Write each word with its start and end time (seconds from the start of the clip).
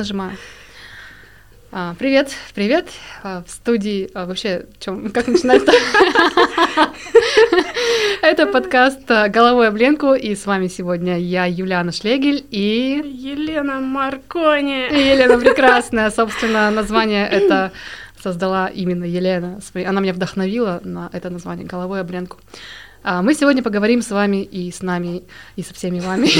Нажимаю. 0.00 0.32
А, 1.72 1.94
привет, 1.98 2.30
привет. 2.54 2.88
А, 3.22 3.44
в 3.46 3.50
студии 3.50 4.10
а, 4.14 4.24
вообще, 4.24 4.64
чем, 4.78 5.10
как 5.10 5.26
начинать-то? 5.26 5.72
Это 8.22 8.46
подкаст 8.46 9.10
а, 9.10 9.28
«Головой 9.28 9.68
об 9.68 9.76
Ленку», 9.76 10.14
и 10.14 10.34
с 10.34 10.46
вами 10.46 10.68
сегодня 10.68 11.18
я, 11.18 11.44
Юлиана 11.44 11.92
Шлегель, 11.92 12.46
и... 12.50 13.02
Елена 13.04 13.80
Маркони. 13.80 14.88
Елена 14.90 15.36
прекрасная, 15.36 16.10
собственно, 16.10 16.70
название 16.70 17.28
это 17.28 17.70
создала 18.22 18.68
именно 18.68 19.04
Елена. 19.04 19.60
Она 19.74 20.00
меня 20.00 20.14
вдохновила 20.14 20.80
на 20.82 21.10
это 21.12 21.28
название 21.28 21.66
«Головой 21.66 22.00
об 22.00 22.10
Ленку». 22.10 22.38
А 23.02 23.20
мы 23.20 23.34
сегодня 23.34 23.62
поговорим 23.62 24.00
с 24.00 24.10
вами 24.10 24.42
и 24.44 24.70
с 24.72 24.80
нами, 24.80 25.24
и 25.56 25.62
со 25.62 25.74
всеми 25.74 26.00
вами 26.00 26.30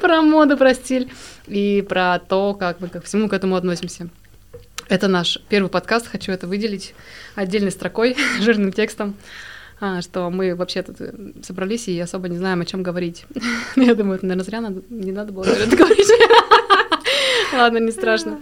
про 0.00 0.22
моду, 0.22 0.56
про 0.56 0.74
стиль 0.74 1.10
и 1.46 1.84
про 1.88 2.18
то, 2.18 2.54
как 2.54 2.80
мы 2.80 2.88
ко 2.88 3.00
всему 3.00 3.28
к 3.28 3.32
этому 3.32 3.56
относимся. 3.56 4.08
Это 4.88 5.06
наш 5.06 5.38
первый 5.48 5.68
подкаст, 5.68 6.08
хочу 6.08 6.32
это 6.32 6.48
выделить 6.48 6.94
отдельной 7.36 7.70
строкой, 7.70 8.16
жирным 8.40 8.72
текстом, 8.72 9.14
а, 9.80 10.02
что 10.02 10.28
мы 10.30 10.56
вообще 10.56 10.82
тут 10.82 10.96
э, 11.00 11.12
собрались 11.42 11.86
и 11.88 11.98
особо 12.00 12.28
не 12.28 12.36
знаем, 12.36 12.60
о 12.60 12.64
чем 12.64 12.82
говорить. 12.82 13.24
Я 13.76 13.94
думаю, 13.94 14.16
это, 14.16 14.26
наверное, 14.26 14.44
зря 14.44 14.60
надо, 14.60 14.82
не 14.90 15.12
надо 15.12 15.32
было 15.32 15.44
это 15.44 15.76
говорить. 15.76 16.08
Ладно, 17.52 17.78
не 17.78 17.92
страшно. 17.92 18.40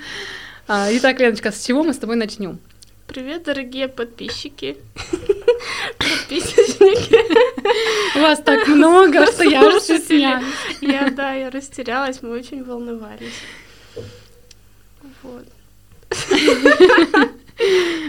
А, 0.66 0.88
итак, 0.90 1.20
Леночка, 1.20 1.50
с 1.52 1.64
чего 1.64 1.84
мы 1.84 1.92
с 1.92 1.98
тобой 1.98 2.16
начнем? 2.16 2.58
Привет, 3.08 3.44
дорогие 3.44 3.88
подписчики. 3.88 4.76
Подписчики. 5.98 7.18
Вас 8.20 8.40
так 8.40 8.68
много, 8.68 9.26
что 9.26 9.44
я 9.44 9.66
уже 9.66 9.80
стесняюсь. 9.80 10.44
Я, 10.82 11.10
да, 11.10 11.32
я 11.32 11.48
растерялась, 11.50 12.20
мы 12.20 12.30
очень 12.30 12.62
волновались. 12.62 13.32
Вот. 15.22 15.46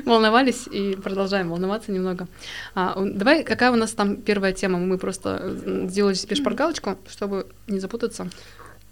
Волновались 0.05 0.67
и 0.67 0.95
продолжаем 0.95 1.49
волноваться 1.49 1.93
немного. 1.93 2.27
А, 2.75 2.93
давай, 2.99 3.45
какая 3.45 3.71
у 3.71 3.77
нас 3.77 3.91
там 3.93 4.17
первая 4.17 4.51
тема? 4.51 4.79
Мы 4.79 4.97
просто 4.97 5.57
сделали 5.87 6.15
себе 6.15 6.35
шпаргалочку, 6.35 6.97
чтобы 7.09 7.47
не 7.67 7.79
запутаться. 7.79 8.29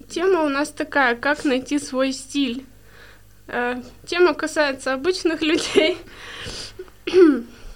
Тема 0.09 0.43
у 0.43 0.49
нас 0.49 0.69
такая, 0.69 1.17
как 1.17 1.43
найти 1.43 1.79
свой 1.79 2.13
стиль. 2.13 2.65
Э, 3.47 3.81
тема 4.05 4.33
касается 4.33 4.93
обычных 4.93 5.41
людей. 5.41 5.97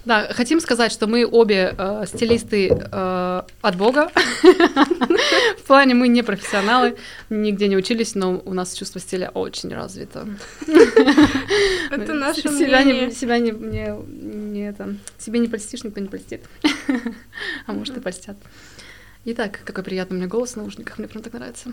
Да, 0.03 0.33
хотим 0.33 0.59
сказать, 0.59 0.91
что 0.91 1.05
мы 1.05 1.27
обе 1.27 1.75
э, 1.77 2.05
стилисты 2.07 2.69
э, 2.69 3.41
от 3.61 3.75
Бога. 3.75 4.09
В 5.59 5.63
плане 5.67 5.93
мы 5.93 6.07
не 6.07 6.23
профессионалы, 6.23 6.97
нигде 7.29 7.67
не 7.67 7.77
учились, 7.77 8.15
но 8.15 8.41
у 8.43 8.53
нас 8.55 8.73
чувство 8.73 8.99
стиля 8.99 9.29
очень 9.29 9.71
развито. 9.71 10.27
Это 11.91 12.13
наше 12.13 12.41
себя 12.41 12.83
не, 12.83 13.11
себя 13.11 13.37
не, 13.37 13.51
не, 13.51 13.95
не 14.23 14.67
это, 14.67 14.95
себе 15.19 15.37
не 15.37 15.47
польстишь, 15.47 15.83
никто 15.83 15.99
не 15.99 16.07
польстит. 16.07 16.41
А 17.67 17.73
может 17.73 17.95
и 17.95 17.99
польстят. 17.99 18.37
Итак, 19.25 19.59
какой 19.63 19.83
приятный 19.83 20.15
у 20.15 20.17
меня 20.17 20.27
голос 20.27 20.53
в 20.53 20.55
наушниках, 20.55 20.97
мне 20.97 21.07
прям 21.07 21.21
так 21.21 21.33
нравится. 21.33 21.71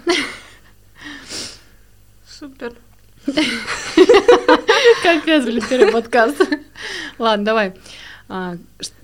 Супер. 2.28 2.74
Капец, 5.02 5.44
блин, 5.44 5.62
первый 5.68 5.92
подкаст. 5.92 6.40
Ладно, 7.18 7.44
давай. 7.44 7.74
А, 8.30 8.56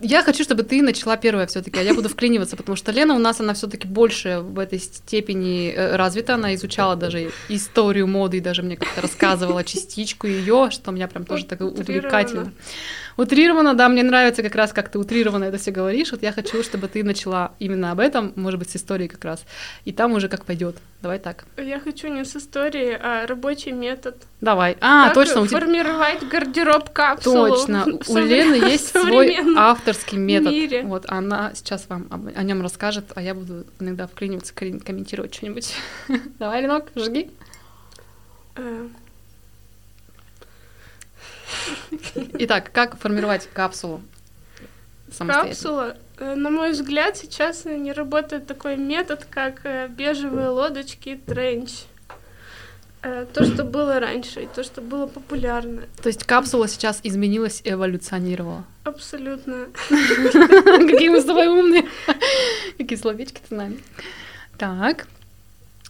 я 0.02 0.22
хочу, 0.22 0.44
чтобы 0.44 0.64
ты 0.64 0.82
начала 0.82 1.16
первая 1.16 1.46
все-таки, 1.46 1.78
а 1.78 1.82
я 1.82 1.94
буду 1.94 2.10
вклиниваться, 2.10 2.56
потому 2.56 2.76
что 2.76 2.92
Лена 2.92 3.14
у 3.14 3.18
нас, 3.18 3.40
она 3.40 3.54
все-таки 3.54 3.88
больше 3.88 4.40
в 4.40 4.58
этой 4.58 4.78
степени 4.78 5.70
э, 5.70 5.96
развита, 5.96 6.34
она 6.34 6.54
изучала 6.54 6.94
даже 6.94 7.30
историю 7.48 8.06
моды 8.06 8.36
и 8.36 8.40
даже 8.40 8.62
мне 8.62 8.76
как-то 8.76 9.00
рассказывала 9.00 9.64
частичку 9.64 10.26
ее, 10.26 10.68
что 10.70 10.90
у 10.90 10.94
меня 10.94 11.08
прям 11.08 11.24
тоже 11.24 11.46
так 11.46 11.62
увлекательно. 11.62 12.52
Утрированно, 13.16 13.74
да, 13.74 13.88
мне 13.88 14.02
нравится 14.02 14.42
как 14.42 14.54
раз, 14.54 14.72
как 14.72 14.88
ты 14.88 14.98
утрированно 14.98 15.44
это 15.44 15.58
все 15.58 15.70
говоришь. 15.70 16.10
Вот 16.12 16.22
я 16.22 16.32
хочу, 16.32 16.62
чтобы 16.62 16.88
ты 16.88 17.04
начала 17.04 17.52
именно 17.58 17.92
об 17.92 18.00
этом, 18.00 18.32
может 18.36 18.58
быть, 18.58 18.70
с 18.70 18.76
истории 18.76 19.06
как 19.06 19.24
раз. 19.24 19.44
И 19.84 19.92
там 19.92 20.12
уже 20.12 20.28
как 20.28 20.44
пойдет. 20.44 20.76
Давай 21.00 21.18
так. 21.18 21.44
Я 21.56 21.80
хочу 21.80 22.08
не 22.08 22.24
с 22.24 22.34
истории, 22.34 22.98
а 23.00 23.26
рабочий 23.26 23.72
метод. 23.72 24.16
Давай. 24.40 24.76
А, 24.80 25.06
как 25.06 25.14
точно. 25.14 25.42
У 25.42 25.46
тебя... 25.46 25.60
Формировать 25.60 26.26
гардероб 26.26 26.90
капсулу. 26.90 27.48
Точно. 27.48 27.86
У 28.08 28.16
Лены 28.16 28.54
есть 28.54 28.88
свой 28.88 29.36
авторский 29.56 30.18
метод. 30.18 30.52
Мире. 30.52 30.82
Вот 30.84 31.04
она 31.08 31.52
сейчас 31.54 31.86
вам 31.88 32.08
о 32.34 32.42
нем 32.42 32.62
расскажет, 32.62 33.12
а 33.14 33.22
я 33.22 33.34
буду 33.34 33.66
иногда 33.80 34.06
вклиниваться, 34.06 34.54
комментировать 34.54 35.34
что-нибудь. 35.34 35.74
Давай, 36.38 36.62
Ленок, 36.62 36.86
жги. 36.96 37.30
Итак, 42.38 42.70
как 42.72 42.98
формировать 42.98 43.48
капсулу? 43.52 44.00
Капсула, 45.18 45.96
э, 46.18 46.34
на 46.34 46.50
мой 46.50 46.72
взгляд, 46.72 47.16
сейчас 47.16 47.64
не 47.64 47.92
работает 47.92 48.46
такой 48.46 48.76
метод, 48.76 49.26
как 49.30 49.60
э, 49.64 49.88
бежевые 49.88 50.48
лодочки 50.48 51.20
тренч. 51.26 51.84
Э, 53.02 53.26
то, 53.32 53.44
что 53.44 53.64
было 53.64 54.00
раньше, 54.00 54.44
и 54.44 54.46
то, 54.46 54.64
что 54.64 54.80
было 54.80 55.06
популярно. 55.06 55.82
То 56.02 56.08
есть 56.08 56.24
капсула 56.24 56.66
сейчас 56.68 57.00
изменилась 57.02 57.60
и 57.62 57.70
эволюционировала? 57.70 58.64
Абсолютно. 58.82 59.66
Какие 59.88 61.10
мы 61.10 61.20
с 61.20 61.24
тобой 61.24 61.48
умные. 61.48 61.84
Какие 62.78 62.98
словечки 62.98 63.40
ты 63.46 63.54
знаешь. 63.54 63.74
Так, 64.56 65.06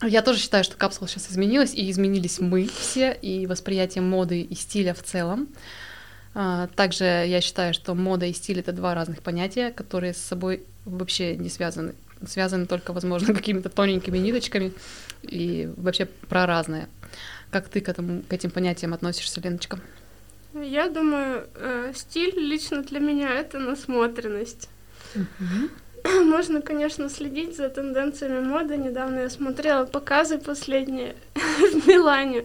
я 0.06 0.22
тоже 0.22 0.38
считаю, 0.38 0.64
что 0.64 0.76
капсула 0.76 1.08
сейчас 1.08 1.30
изменилась, 1.30 1.74
и 1.74 1.90
изменились 1.90 2.40
мы 2.40 2.66
все, 2.66 3.12
и 3.12 3.46
восприятие 3.46 4.02
моды 4.02 4.40
и 4.40 4.54
стиля 4.54 4.94
в 4.94 5.02
целом. 5.02 5.48
А, 6.34 6.68
также 6.74 7.04
я 7.04 7.40
считаю, 7.40 7.74
что 7.74 7.94
мода 7.94 8.26
и 8.26 8.32
стиль— 8.32 8.58
это 8.60 8.72
два 8.72 8.94
разных 8.94 9.22
понятия, 9.22 9.70
которые 9.70 10.14
с 10.14 10.18
собой 10.18 10.64
вообще 10.84 11.36
не 11.36 11.48
связаны. 11.48 11.94
Связаны 12.26 12.66
только, 12.66 12.92
возможно, 12.92 13.34
какими-то 13.34 13.68
тоненькими 13.68 14.18
ниточками 14.18 14.72
и 15.22 15.70
вообще 15.76 16.06
про 16.06 16.46
разное. 16.46 16.88
Как 17.50 17.68
ты 17.68 17.80
к, 17.80 17.88
этому, 17.88 18.22
к 18.22 18.32
этим 18.32 18.50
понятиям 18.50 18.94
относишься, 18.94 19.40
Леночка? 19.40 19.78
Я 20.54 20.88
думаю, 20.88 21.46
э, 21.54 21.92
стиль 21.94 22.34
лично 22.36 22.82
для 22.82 23.00
меня— 23.00 23.30
это 23.34 23.58
насмотренность. 23.58 24.68
Uh-huh. 25.14 25.70
Можно, 26.24 26.60
конечно, 26.60 27.08
следить 27.08 27.56
за 27.56 27.68
тенденциями 27.68 28.40
моды. 28.40 28.76
Недавно 28.76 29.20
я 29.20 29.30
смотрела 29.30 29.86
показы 29.86 30.38
последние 30.38 31.14
в 31.34 31.88
Милане. 31.88 32.44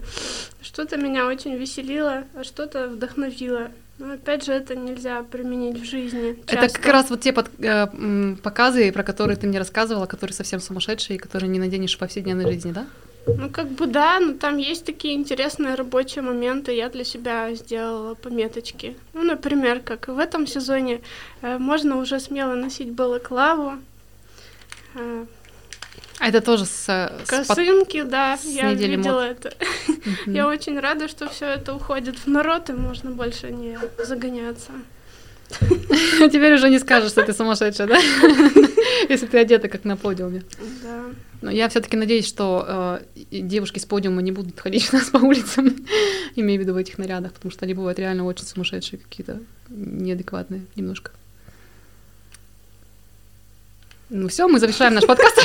Что-то 0.62 0.96
меня 0.96 1.26
очень 1.26 1.54
веселило, 1.54 2.24
а 2.34 2.44
что-то 2.44 2.88
вдохновило. 2.88 3.70
Но 3.98 4.14
опять 4.14 4.46
же, 4.46 4.52
это 4.52 4.74
нельзя 4.74 5.22
применить 5.22 5.78
в 5.78 5.84
жизни. 5.84 6.38
Часто. 6.46 6.66
Это 6.66 6.74
как 6.74 6.86
раз 6.86 7.10
вот 7.10 7.20
те 7.20 7.34
под, 7.34 7.50
э, 7.58 8.34
показы, 8.42 8.92
про 8.92 9.02
которые 9.02 9.36
ты 9.36 9.46
мне 9.46 9.58
рассказывала, 9.58 10.06
которые 10.06 10.34
совсем 10.34 10.58
сумасшедшие, 10.60 11.18
которые 11.18 11.50
не 11.50 11.58
наденешь 11.58 11.96
в 11.96 11.98
повседневной 11.98 12.46
жизни, 12.46 12.72
да? 12.72 12.86
Ну, 13.26 13.50
как 13.50 13.68
бы 13.68 13.86
да, 13.86 14.18
но 14.20 14.34
там 14.34 14.56
есть 14.56 14.84
такие 14.84 15.14
интересные 15.14 15.74
рабочие 15.74 16.22
моменты. 16.22 16.74
Я 16.74 16.88
для 16.88 17.04
себя 17.04 17.54
сделала 17.54 18.14
пометочки. 18.14 18.96
Ну, 19.12 19.22
например, 19.22 19.80
как 19.80 20.08
в 20.08 20.18
этом 20.18 20.46
сезоне 20.46 21.00
э, 21.42 21.58
можно 21.58 21.96
уже 21.96 22.18
смело 22.20 22.54
носить 22.54 22.92
балаклаву. 22.92 23.78
Э, 24.94 25.26
а 26.18 26.28
это 26.28 26.42
тоже 26.42 26.66
с... 26.66 27.12
Косынки, 27.26 28.02
с 28.02 28.04
да, 28.04 28.36
с 28.36 28.44
я 28.44 28.74
видела 28.74 29.22
мод. 29.22 29.30
это. 29.30 29.54
Я 30.26 30.48
очень 30.48 30.78
рада, 30.78 31.08
что 31.08 31.30
все 31.30 31.46
это 31.46 31.74
уходит 31.74 32.18
в 32.18 32.26
народ, 32.26 32.68
и 32.68 32.74
можно 32.74 33.10
больше 33.10 33.50
не 33.50 33.78
загоняться. 33.98 34.72
Теперь 36.30 36.54
уже 36.54 36.70
не 36.70 36.78
скажешь, 36.78 37.10
что 37.10 37.24
ты 37.24 37.32
сумасшедшая, 37.32 37.88
да? 37.88 37.98
Если 39.08 39.26
ты 39.26 39.38
одета 39.38 39.68
как 39.68 39.84
на 39.84 39.96
подиуме. 39.96 40.42
Да. 40.82 41.04
Но 41.42 41.50
я 41.50 41.68
все-таки 41.68 41.96
надеюсь, 41.96 42.26
что 42.26 43.00
э, 43.14 43.22
девушки 43.30 43.78
с 43.78 43.86
подиума 43.86 44.22
не 44.22 44.30
будут 44.30 44.60
ходить 44.60 44.92
у 44.92 44.96
нас 44.96 45.08
по 45.08 45.18
улицам, 45.18 45.74
имею 46.36 46.60
в 46.60 46.62
виду 46.62 46.74
в 46.74 46.76
этих 46.76 46.98
нарядах, 46.98 47.32
потому 47.32 47.50
что 47.50 47.64
они 47.64 47.74
бывают 47.74 47.98
реально 47.98 48.24
очень 48.24 48.44
сумасшедшие, 48.44 49.00
какие-то 49.00 49.40
неадекватные 49.68 50.66
немножко. 50.76 51.12
Ну 54.10 54.28
все, 54.28 54.48
мы 54.48 54.58
завершаем 54.58 54.94
наш 54.94 55.06
подкаст. 55.06 55.38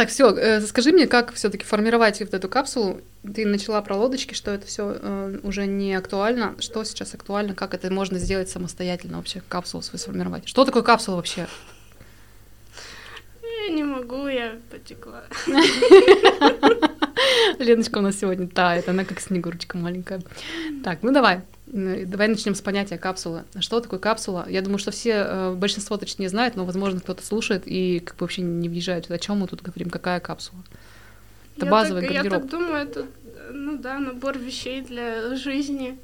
Так, 0.00 0.08
все, 0.08 0.34
э, 0.34 0.62
скажи 0.62 0.92
мне, 0.92 1.06
как 1.06 1.34
все-таки 1.34 1.66
формировать 1.66 2.20
вот 2.20 2.32
эту 2.32 2.48
капсулу? 2.48 3.02
Ты 3.34 3.44
начала 3.44 3.82
про 3.82 3.96
лодочки, 3.96 4.32
что 4.32 4.50
это 4.50 4.66
все 4.66 4.96
э, 4.98 5.40
уже 5.42 5.66
не 5.66 5.94
актуально. 5.94 6.54
Что 6.58 6.84
сейчас 6.84 7.12
актуально? 7.12 7.54
Как 7.54 7.74
это 7.74 7.92
можно 7.92 8.18
сделать 8.18 8.48
самостоятельно 8.48 9.18
вообще, 9.18 9.42
капсулу 9.46 9.82
свою 9.82 9.98
сформировать? 9.98 10.48
Что 10.48 10.64
такое 10.64 10.82
капсула 10.82 11.16
вообще? 11.16 11.46
Я 13.42 13.74
не 13.74 13.84
могу, 13.84 14.26
я 14.26 14.54
потекла. 14.70 15.24
Леночка 17.58 17.98
у 17.98 18.00
нас 18.00 18.18
сегодня 18.18 18.48
тает, 18.48 18.88
она 18.88 19.04
как 19.04 19.20
снегурочка 19.20 19.76
маленькая. 19.76 20.22
Так, 20.82 21.02
ну 21.02 21.12
давай. 21.12 21.42
Давай 21.72 22.26
начнем 22.26 22.56
с 22.56 22.60
понятия 22.60 22.98
капсулы. 22.98 23.44
Что 23.60 23.78
такое 23.80 24.00
капсула? 24.00 24.44
Я 24.48 24.60
думаю, 24.60 24.78
что 24.78 24.90
все, 24.90 25.24
э, 25.24 25.54
большинство 25.54 25.96
точно 25.96 26.22
не 26.22 26.28
знает, 26.28 26.56
но, 26.56 26.64
возможно, 26.64 26.98
кто-то 26.98 27.24
слушает 27.24 27.62
и 27.66 28.00
как 28.00 28.16
бы 28.16 28.24
вообще 28.24 28.42
не 28.42 28.68
въезжает, 28.68 29.08
о 29.08 29.18
чем 29.18 29.38
мы 29.38 29.46
тут 29.46 29.62
говорим, 29.62 29.88
какая 29.88 30.18
капсула. 30.18 30.62
Это 31.56 31.66
я 31.66 31.70
базовый 31.70 32.02
так, 32.02 32.12
гардероб. 32.12 32.32
Я 32.32 32.40
так 32.40 32.50
думаю, 32.50 32.74
это, 32.82 33.06
ну 33.52 33.78
да, 33.78 34.00
набор 34.00 34.36
вещей 34.36 34.80
для 34.80 35.36
жизни, 35.36 35.96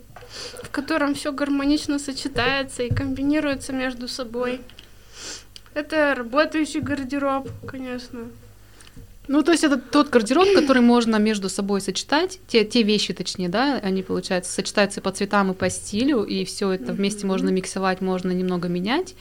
в 0.62 0.70
котором 0.70 1.14
все 1.14 1.32
гармонично 1.32 1.98
сочетается 1.98 2.84
и 2.84 2.94
комбинируется 2.94 3.72
между 3.72 4.06
собой. 4.06 4.60
Это 5.74 6.14
работающий 6.14 6.80
гардероб, 6.80 7.50
конечно. 7.66 8.20
Ну, 9.28 9.42
то 9.42 9.52
есть 9.52 9.64
это 9.64 9.76
тот 9.76 10.10
гардероб, 10.10 10.52
который 10.54 10.82
можно 10.82 11.16
между 11.16 11.48
собой 11.48 11.80
сочетать, 11.80 12.40
те, 12.46 12.64
те 12.64 12.82
вещи, 12.82 13.12
точнее, 13.12 13.48
да, 13.48 13.80
они, 13.82 14.02
получается, 14.02 14.52
сочетаются 14.52 15.00
по 15.00 15.10
цветам 15.10 15.50
и 15.50 15.54
по 15.54 15.68
стилю, 15.68 16.22
и 16.22 16.44
все 16.44 16.70
это 16.72 16.92
вместе 16.92 17.26
можно 17.26 17.48
миксовать, 17.50 18.00
можно 18.00 18.30
немного 18.30 18.68
менять. 18.68 19.14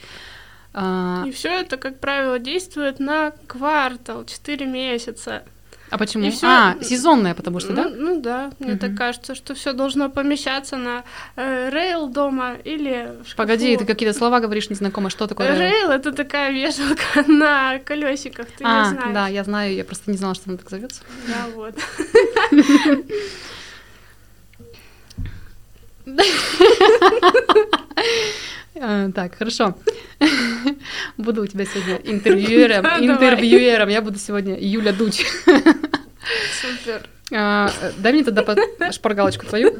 А, 0.74 1.24
и 1.26 1.32
все 1.32 1.48
это, 1.60 1.76
как 1.76 2.00
правило, 2.00 2.38
действует 2.38 3.00
на 3.00 3.32
квартал, 3.46 4.24
4 4.24 4.66
месяца. 4.66 5.42
А 5.90 5.98
почему? 5.98 6.30
всё... 6.30 6.46
А, 6.46 6.76
сезонная, 6.82 7.34
потому 7.34 7.60
что, 7.60 7.72
ну, 7.72 7.76
да? 7.76 7.90
Ну 7.90 8.20
да, 8.20 8.50
мне 8.58 8.72
угу. 8.72 8.80
так 8.80 8.96
кажется, 8.96 9.34
что 9.34 9.54
все 9.54 9.72
должно 9.72 10.10
помещаться 10.10 10.76
на 10.76 11.04
э, 11.36 11.70
рейл 11.70 12.08
дома 12.08 12.54
или 12.64 13.12
в 13.22 13.28
шкафу. 13.28 13.36
Погоди, 13.36 13.76
ты 13.76 13.84
какие-то 13.84 14.16
слова 14.16 14.40
говоришь 14.40 14.68
незнакомые, 14.68 15.10
что 15.10 15.26
такое 15.26 15.56
рейл? 15.56 15.60
Рейл 15.60 15.90
это 15.90 16.12
такая 16.12 16.50
вешалка 16.50 17.02
на 17.28 17.78
колесиках, 17.78 18.46
ты 18.46 18.64
а, 18.64 18.84
не 18.84 18.96
знаешь. 18.96 19.14
да, 19.14 19.28
я 19.28 19.44
знаю, 19.44 19.74
я 19.74 19.84
просто 19.84 20.10
не 20.10 20.16
знала, 20.16 20.34
что 20.34 20.50
она 20.50 20.58
так 20.58 20.70
зовется. 20.70 21.02
Да, 21.28 21.46
вот. 21.54 21.74
А, 28.80 29.10
так, 29.12 29.36
хорошо. 29.36 29.74
Буду 31.16 31.42
у 31.42 31.46
тебя 31.46 31.64
сегодня 31.64 31.96
интервьюером. 32.04 32.84
Интервьюером. 32.84 33.88
Я 33.88 34.02
буду 34.02 34.18
сегодня 34.18 34.56
Юля 34.58 34.92
Дуч. 34.92 35.24
Супер. 36.60 37.08
А, 37.32 37.70
дай 37.98 38.12
мне 38.12 38.24
тогда 38.24 38.44
шпаргалочку 38.92 39.46
твою. 39.46 39.74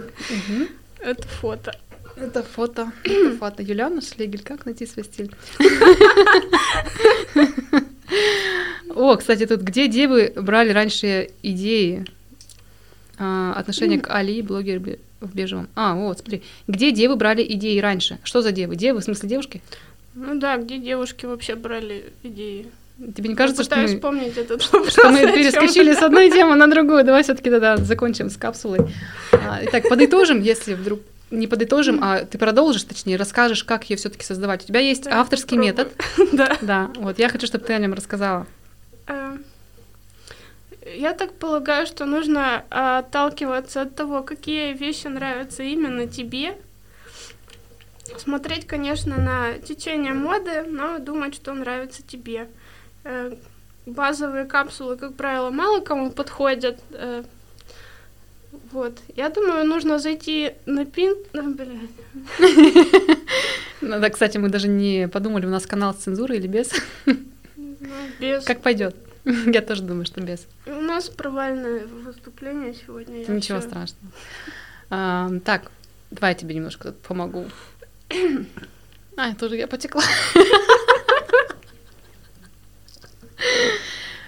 Это 1.00 1.22
фото. 1.28 1.78
Это 2.16 2.42
фото. 2.42 2.92
Это 3.04 3.36
фото. 3.36 3.62
Юлиана 3.62 4.00
Шлегель. 4.00 4.42
Как 4.42 4.64
найти 4.64 4.86
свой 4.86 5.04
стиль? 5.04 5.30
О, 8.94 9.16
кстати, 9.16 9.44
тут 9.46 9.60
где 9.60 9.88
девы 9.88 10.32
брали 10.34 10.70
раньше 10.72 11.28
идеи 11.42 12.06
а, 13.18 13.52
отношения 13.54 13.98
к 13.98 14.08
Али, 14.08 14.40
блогер 14.40 14.80
в 15.20 15.34
бежевом. 15.34 15.68
А, 15.74 15.94
вот, 15.94 16.18
смотри. 16.18 16.42
Где 16.66 16.90
девы 16.90 17.16
брали 17.16 17.44
идеи 17.48 17.78
раньше? 17.78 18.18
Что 18.22 18.42
за 18.42 18.52
девы? 18.52 18.76
Девы, 18.76 19.00
в 19.00 19.04
смысле 19.04 19.28
девушки? 19.28 19.62
Ну 20.14 20.38
да, 20.38 20.56
где 20.56 20.78
девушки 20.78 21.26
вообще 21.26 21.54
брали 21.54 22.12
идеи? 22.22 22.66
Тебе 23.14 23.28
не 23.28 23.34
кажется, 23.34 23.62
что 23.62 23.76
мы, 23.76 23.88
вспомнить 23.88 24.38
этот 24.38 24.62
что 24.62 25.10
мы 25.10 25.20
перескочили 25.32 25.92
с 25.92 26.00
одной 26.00 26.30
темы 26.30 26.54
на 26.54 26.66
другую? 26.66 27.04
Давай 27.04 27.22
все-таки 27.22 27.50
тогда 27.50 27.76
закончим 27.76 28.30
с 28.30 28.36
капсулой. 28.38 28.80
А, 29.32 29.60
итак, 29.62 29.88
подытожим, 29.88 30.40
если 30.40 30.72
вдруг 30.72 31.00
не 31.30 31.46
подытожим, 31.46 32.02
а 32.02 32.20
ты 32.20 32.38
продолжишь, 32.38 32.84
точнее, 32.84 33.16
расскажешь, 33.16 33.64
как 33.64 33.90
ее 33.90 33.96
все-таки 33.96 34.24
создавать. 34.24 34.64
У 34.64 34.66
тебя 34.66 34.80
есть 34.80 35.04
да, 35.04 35.20
авторский 35.20 35.58
метод. 35.58 35.92
да. 36.32 36.56
Да. 36.62 36.90
Вот 36.96 37.18
я 37.18 37.28
хочу, 37.28 37.46
чтобы 37.46 37.64
ты 37.64 37.74
о 37.74 37.78
нем 37.78 37.92
рассказала. 37.92 38.46
Я 40.94 41.14
так 41.14 41.34
полагаю, 41.34 41.86
что 41.86 42.04
нужно 42.04 42.64
отталкиваться 42.70 43.82
от 43.82 43.96
того, 43.96 44.22
какие 44.22 44.72
вещи 44.72 45.08
нравятся 45.08 45.62
именно 45.62 46.06
тебе. 46.06 46.56
Смотреть, 48.18 48.66
конечно, 48.66 49.16
на 49.16 49.58
течение 49.58 50.14
моды, 50.14 50.62
но 50.62 50.98
думать, 50.98 51.34
что 51.34 51.52
нравится 51.54 52.02
тебе. 52.02 52.48
Э, 53.04 53.34
базовые 53.84 54.44
капсулы, 54.44 54.96
как 54.96 55.14
правило, 55.14 55.50
мало 55.50 55.80
кому 55.80 56.12
подходят. 56.12 56.78
Э, 56.92 57.24
вот. 58.70 58.98
Я 59.16 59.28
думаю, 59.28 59.66
нужно 59.66 59.98
зайти 59.98 60.52
на 60.66 60.84
пин... 60.84 61.16
Ну 63.82 64.00
да, 64.00 64.08
кстати, 64.08 64.38
мы 64.38 64.48
даже 64.48 64.68
не 64.68 65.06
подумали, 65.06 65.46
у 65.46 65.50
нас 65.50 65.66
канал 65.66 65.92
с 65.94 65.98
цензурой 65.98 66.38
или 66.38 66.46
без? 66.46 66.72
Ну, 67.06 67.88
без. 68.18 68.44
Как 68.44 68.62
пойдет? 68.62 68.96
Я 69.24 69.60
тоже 69.60 69.82
думаю, 69.82 70.06
что 70.06 70.20
без. 70.20 70.46
У 70.96 70.98
нас 70.98 71.10
провальное 71.10 71.86
выступление 71.86 72.72
сегодня. 72.72 73.18
Ничего 73.18 73.60
все... 73.60 73.68
страшного. 73.68 74.12
А, 74.88 75.30
так, 75.44 75.70
давай 76.10 76.30
я 76.30 76.34
тебе 76.34 76.54
немножко 76.54 76.92
помогу. 77.06 77.44
А, 79.18 79.34
тоже 79.34 79.56
я 79.56 79.66
потекла. 79.66 80.02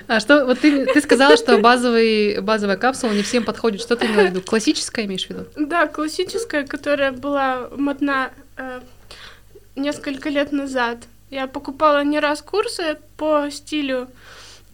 А 0.08 0.20
что, 0.20 0.44
вот 0.44 0.58
ты, 0.60 0.84
ты 0.84 1.00
сказала, 1.00 1.38
что 1.38 1.56
базовый, 1.56 2.40
базовая 2.42 2.76
капсула 2.76 3.12
не 3.12 3.22
всем 3.22 3.44
подходит. 3.44 3.80
Что 3.80 3.96
ты 3.96 4.04
имела 4.04 4.26
в 4.26 4.30
виду? 4.30 4.42
Классическая 4.42 5.06
имеешь 5.06 5.26
в 5.26 5.30
виду? 5.30 5.46
Да, 5.56 5.86
классическая, 5.86 6.66
которая 6.66 7.12
была 7.12 7.70
модна 7.74 8.30
э, 8.58 8.82
несколько 9.74 10.28
лет 10.28 10.52
назад. 10.52 10.98
Я 11.30 11.46
покупала 11.46 12.04
не 12.04 12.20
раз 12.20 12.42
курсы 12.42 12.98
по 13.16 13.48
стилю 13.50 14.08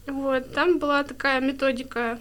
вот, 0.07 0.53
там 0.53 0.79
была 0.79 1.03
такая 1.03 1.41
методика. 1.41 2.19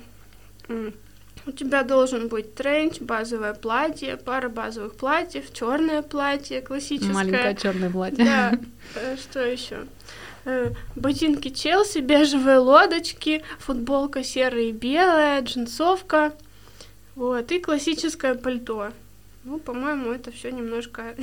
У 1.47 1.53
тебя 1.53 1.83
должен 1.83 2.29
быть 2.29 2.55
тренч, 2.55 3.01
базовое 3.01 3.53
платье, 3.53 4.17
пара 4.17 4.49
базовых 4.49 4.95
платьев, 4.95 5.53
черное 5.53 6.01
платье, 6.01 6.63
классическое. 6.63 7.13
Маленькое 7.13 7.55
черное 7.55 7.91
платье. 7.91 8.25
Да. 8.25 8.59
Э, 8.95 9.17
что 9.17 9.45
еще? 9.45 9.85
Э, 10.47 10.71
ботинки 10.97 11.51
Челси, 11.51 11.99
бежевые 11.99 12.59
лодочки, 12.59 13.43
футболка 13.59 14.25
серая 14.25 14.65
и 14.65 14.73
белая, 14.73 15.43
джинсовка. 15.43 16.33
Вот, 17.15 17.53
и 17.53 17.59
классическое 17.59 18.35
пальто. 18.35 18.93
Ну, 19.45 19.59
по-моему, 19.59 20.13
это 20.13 20.33
все 20.33 20.51
немножко... 20.51 21.15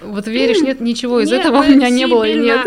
Вот 0.00 0.28
веришь, 0.28 0.60
нет, 0.60 0.80
ничего 0.80 1.18
из 1.18 1.30
нет, 1.32 1.40
этого 1.40 1.58
у 1.58 1.64
меня 1.64 1.90
не 1.90 2.06
было 2.06 2.22
и 2.22 2.38
нет. 2.38 2.64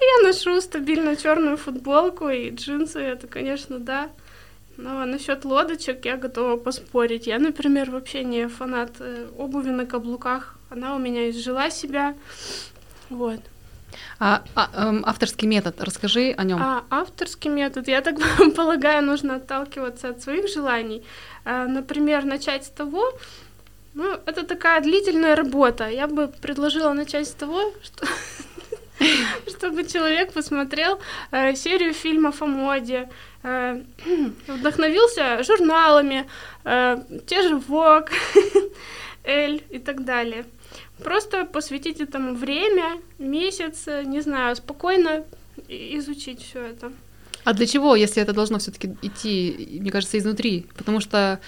Я 0.22 0.26
ношу 0.26 0.60
стабильно 0.60 1.16
черную 1.16 1.56
футболку 1.56 2.28
и 2.28 2.50
джинсы, 2.50 3.00
это, 3.00 3.26
конечно, 3.26 3.78
да. 3.78 4.10
Но 4.76 5.04
насчет 5.04 5.44
лодочек 5.44 6.06
я 6.06 6.16
готова 6.16 6.56
поспорить. 6.56 7.26
Я, 7.26 7.38
например, 7.38 7.90
вообще 7.90 8.24
не 8.24 8.48
фанат 8.48 8.92
э, 9.00 9.26
обуви 9.36 9.70
на 9.70 9.84
каблуках. 9.84 10.56
Она 10.70 10.96
у 10.96 10.98
меня 10.98 11.28
изжила 11.28 11.70
себя. 11.70 12.14
Вот. 13.10 13.40
А, 14.18 14.42
а 14.54 14.70
эм, 14.74 15.02
авторский 15.04 15.48
метод, 15.48 15.80
расскажи 15.80 16.34
о 16.38 16.44
нем. 16.44 16.62
А, 16.62 16.84
авторский 16.90 17.50
метод, 17.50 17.88
я 17.88 18.00
так 18.00 18.16
полагаю, 18.56 19.04
нужно 19.04 19.36
отталкиваться 19.36 20.10
от 20.10 20.22
своих 20.22 20.48
желаний. 20.48 21.02
А, 21.44 21.66
например, 21.66 22.24
начать 22.24 22.64
с 22.64 22.70
того, 22.70 23.12
ну, 23.94 24.14
это 24.26 24.44
такая 24.44 24.80
длительная 24.80 25.36
работа. 25.36 25.88
Я 25.88 26.06
бы 26.06 26.28
предложила 26.28 26.92
начать 26.92 27.26
с 27.26 27.32
того, 27.32 27.72
что 27.82 28.06
чтобы 29.48 29.84
человек 29.84 30.32
посмотрел 30.32 30.98
э, 31.30 31.54
серию 31.54 31.92
фильмов 31.92 32.42
о 32.42 32.46
моде, 32.46 33.08
э, 33.42 33.82
вдохновился 34.46 35.42
журналами, 35.42 36.26
э, 36.64 36.98
те 37.26 37.42
же 37.42 37.56
Vogue, 37.56 38.10
Elle 39.24 39.62
и 39.70 39.78
так 39.78 40.04
далее. 40.04 40.44
Просто 41.04 41.44
посвятить 41.44 42.00
этому 42.00 42.34
время, 42.34 43.00
месяц, 43.18 43.86
не 44.04 44.20
знаю, 44.20 44.56
спокойно 44.56 45.24
изучить 45.68 46.42
все 46.42 46.60
это. 46.60 46.92
А 47.44 47.52
для 47.52 47.66
чего, 47.66 47.96
если 47.96 48.22
это 48.22 48.32
должно 48.32 48.58
все-таки 48.58 48.96
идти, 49.02 49.78
мне 49.80 49.90
кажется, 49.90 50.18
изнутри? 50.18 50.66
Потому 50.76 51.00
что 51.00 51.40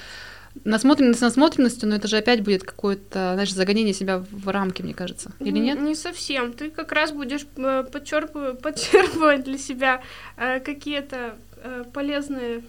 Насмотренность 0.64 1.22
насмотренностью, 1.22 1.88
но 1.88 1.96
это 1.96 2.08
же 2.08 2.18
опять 2.18 2.42
будет 2.42 2.62
какое-то, 2.62 3.32
знаешь, 3.34 3.52
загонение 3.52 3.94
себя 3.94 4.18
в 4.18 4.48
рамки, 4.48 4.82
мне 4.82 4.94
кажется. 4.94 5.32
Или 5.40 5.58
нет? 5.58 5.80
Не 5.80 5.94
совсем. 5.94 6.52
Ты 6.52 6.70
как 6.70 6.92
раз 6.92 7.10
будешь 7.10 7.46
э, 7.56 7.84
подчерпывать, 7.90 8.60
подчерпывать 8.62 9.44
для 9.44 9.58
себя 9.58 10.02
э, 10.36 10.60
какие-то 10.60 11.36
э, 11.56 11.84
полезные 11.92 12.62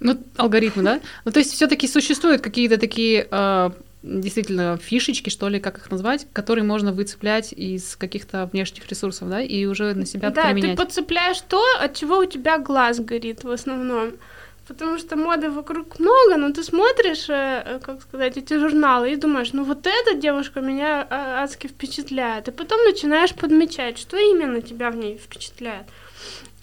ну, 0.00 0.18
алгоритмы, 0.36 0.82
да? 0.82 1.00
Ну, 1.24 1.32
то 1.32 1.38
есть 1.38 1.52
все-таки 1.52 1.86
существуют 1.86 2.40
какие-то 2.40 2.78
такие 2.78 3.28
э, 3.30 3.70
действительно 4.02 4.78
фишечки, 4.78 5.28
что 5.28 5.48
ли, 5.48 5.60
как 5.60 5.78
их 5.78 5.90
назвать, 5.90 6.26
которые 6.32 6.64
можно 6.64 6.92
выцеплять 6.92 7.52
из 7.52 7.96
каких-то 7.96 8.48
внешних 8.50 8.88
ресурсов, 8.88 9.28
да, 9.28 9.40
и 9.40 9.66
уже 9.66 9.94
на 9.94 10.06
себя 10.06 10.30
да, 10.30 10.46
применять. 10.46 10.76
Да, 10.76 10.82
ты 10.82 10.86
подцепляешь 10.88 11.40
то, 11.42 11.62
от 11.78 11.94
чего 11.94 12.18
у 12.18 12.24
тебя 12.24 12.58
глаз 12.58 13.00
горит 13.00 13.44
в 13.44 13.50
основном. 13.50 14.12
Потому 14.70 14.98
что 14.98 15.16
моды 15.16 15.50
вокруг 15.50 15.98
много, 15.98 16.36
но 16.36 16.52
ты 16.52 16.62
смотришь, 16.62 17.28
э, 17.28 17.62
э, 17.66 17.80
как 17.80 18.02
сказать, 18.02 18.36
эти 18.36 18.54
журналы 18.54 19.12
и 19.12 19.16
думаешь, 19.16 19.52
ну 19.52 19.64
вот 19.64 19.84
эта 19.84 20.14
девушка 20.14 20.60
меня 20.60 21.06
а, 21.10 21.42
адски 21.42 21.66
впечатляет, 21.66 22.46
и 22.46 22.52
потом 22.52 22.78
начинаешь 22.84 23.34
подмечать, 23.34 23.98
что 23.98 24.16
именно 24.16 24.62
тебя 24.62 24.90
в 24.90 24.96
ней 24.96 25.18
впечатляет. 25.18 25.86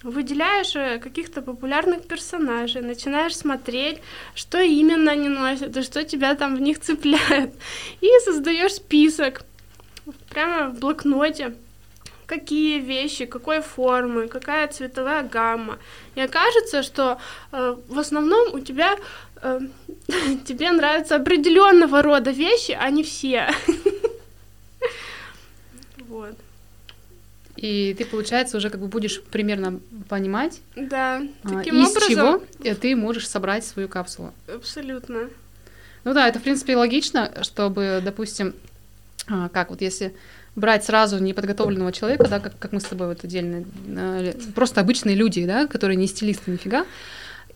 Выделяешь 0.02 0.74
э, 0.74 0.98
каких-то 0.98 1.42
популярных 1.42 2.08
персонажей, 2.08 2.80
начинаешь 2.80 3.36
смотреть, 3.36 3.98
что 4.34 4.58
именно 4.58 5.12
они 5.12 5.28
носят, 5.28 5.76
и 5.76 5.82
что 5.82 6.02
тебя 6.02 6.34
там 6.34 6.56
в 6.56 6.60
них 6.62 6.78
цепляет. 6.78 7.52
И 8.00 8.08
создаешь 8.24 8.76
список 8.76 9.42
прямо 10.30 10.70
в 10.70 10.78
блокноте 10.80 11.54
какие 12.28 12.78
вещи, 12.78 13.24
какой 13.24 13.60
формы, 13.60 14.28
какая 14.28 14.68
цветовая 14.68 15.22
гамма. 15.22 15.78
И 16.14 16.20
окажется, 16.20 16.82
что 16.82 17.18
э, 17.52 17.76
в 17.88 17.98
основном 17.98 18.54
у 18.54 18.60
тебя 18.60 18.96
э, 19.42 19.60
тебе 20.46 20.70
нравятся 20.70 21.16
определенного 21.16 22.02
рода 22.02 22.30
вещи, 22.30 22.76
а 22.78 22.90
не 22.90 23.02
все. 23.02 23.48
Вот. 26.08 26.34
И 27.56 27.94
ты, 27.98 28.06
получается, 28.06 28.56
уже 28.56 28.70
как 28.70 28.80
бы 28.80 28.86
будешь 28.86 29.20
примерно 29.20 29.78
понимать, 30.08 30.62
да, 30.74 31.22
а, 31.42 31.48
таким 31.48 31.82
из 31.82 31.90
образом... 31.90 32.08
чего 32.08 32.74
ты 32.74 32.96
можешь 32.96 33.28
собрать 33.28 33.66
свою 33.66 33.88
капсулу. 33.88 34.32
Абсолютно. 34.46 35.28
Ну 36.04 36.14
да, 36.14 36.26
это, 36.26 36.38
в 36.38 36.42
принципе, 36.42 36.76
логично, 36.76 37.30
чтобы, 37.42 38.00
допустим, 38.02 38.54
а, 39.28 39.50
как 39.50 39.68
вот 39.68 39.82
если 39.82 40.14
брать 40.58 40.84
сразу 40.84 41.18
неподготовленного 41.18 41.92
человека, 41.92 42.28
да, 42.28 42.40
как, 42.40 42.58
как 42.58 42.72
мы 42.72 42.80
с 42.80 42.84
тобой 42.84 43.08
вот 43.08 43.24
отдельно, 43.24 43.64
э, 43.86 44.32
просто 44.54 44.80
обычные 44.80 45.16
люди, 45.16 45.46
да, 45.46 45.66
которые 45.66 45.96
не 45.96 46.06
стилисты 46.06 46.50
нифига. 46.50 46.84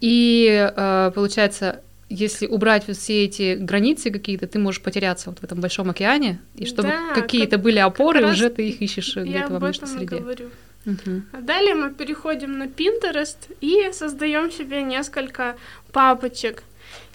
И 0.01 0.71
э, 0.75 1.13
получается, 1.15 1.81
если 2.09 2.47
убрать 2.47 2.85
все 2.87 3.25
эти 3.25 3.57
границы 3.57 4.11
какие-то, 4.11 4.47
ты 4.47 4.59
можешь 4.59 4.83
потеряться 4.83 5.31
вот 5.31 5.41
в 5.41 5.45
этом 5.45 5.61
большом 5.61 5.91
океане, 5.91 6.41
и 6.57 6.67
чтобы 6.67 6.89
да, 6.89 7.15
какие-то 7.15 7.57
как, 7.57 7.63
были 7.63 7.79
опоры, 7.79 8.27
уже 8.27 8.51
ты 8.51 8.69
их 8.69 8.83
ищешь 8.83 9.17
где-то 9.17 9.53
во 9.55 9.59
внешней 9.59 9.87
среде. 9.89 10.17
Говорю. 10.17 10.51
Угу. 10.85 11.23
А 11.33 11.41
далее 11.41 11.75
мы 11.75 11.93
переходим 11.93 12.59
на 12.59 12.65
Pinterest 12.65 13.37
и 13.61 13.91
создаем 13.93 14.51
себе 14.51 14.83
несколько 14.83 15.57
папочек. 15.93 16.65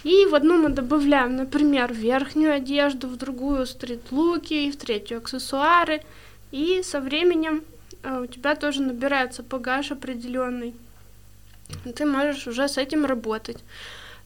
И 0.03 0.25
в 0.25 0.35
одну 0.35 0.57
мы 0.57 0.69
добавляем, 0.69 1.35
например, 1.35 1.93
верхнюю 1.93 2.55
одежду, 2.55 3.07
в 3.07 3.17
другую 3.17 3.65
стрит-луки, 3.65 4.71
в 4.71 4.77
третью 4.77 5.17
аксессуары. 5.17 6.01
И 6.51 6.81
со 6.83 7.01
временем 7.01 7.63
э, 8.03 8.21
у 8.21 8.25
тебя 8.25 8.55
тоже 8.55 8.81
набирается 8.81 9.43
багаж 9.43 9.91
определенный. 9.91 10.73
Ты 11.95 12.05
можешь 12.05 12.47
уже 12.47 12.67
с 12.67 12.77
этим 12.77 13.05
работать. 13.05 13.57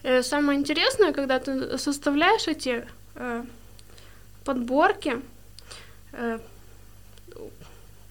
Э, 0.04 0.24
самое 0.24 0.60
интересное, 0.60 1.14
когда 1.14 1.40
ты 1.40 1.78
составляешь 1.78 2.48
эти 2.48 2.86
э, 3.16 3.44
подборки, 4.44 5.20
э, 6.14 6.40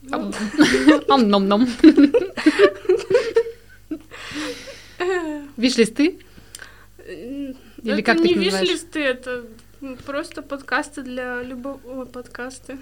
Ам-ном-ном. 1.08 1.68
Виш-листы? 5.56 6.18
Или 7.10 7.56
это 7.82 8.02
как 8.02 8.20
не 8.20 8.34
виш-листы, 8.34 9.00
это 9.00 9.44
просто 10.06 10.42
подкасты 10.42 11.02
для 11.02 11.42
любого... 11.42 12.04
подкасты. 12.04 12.76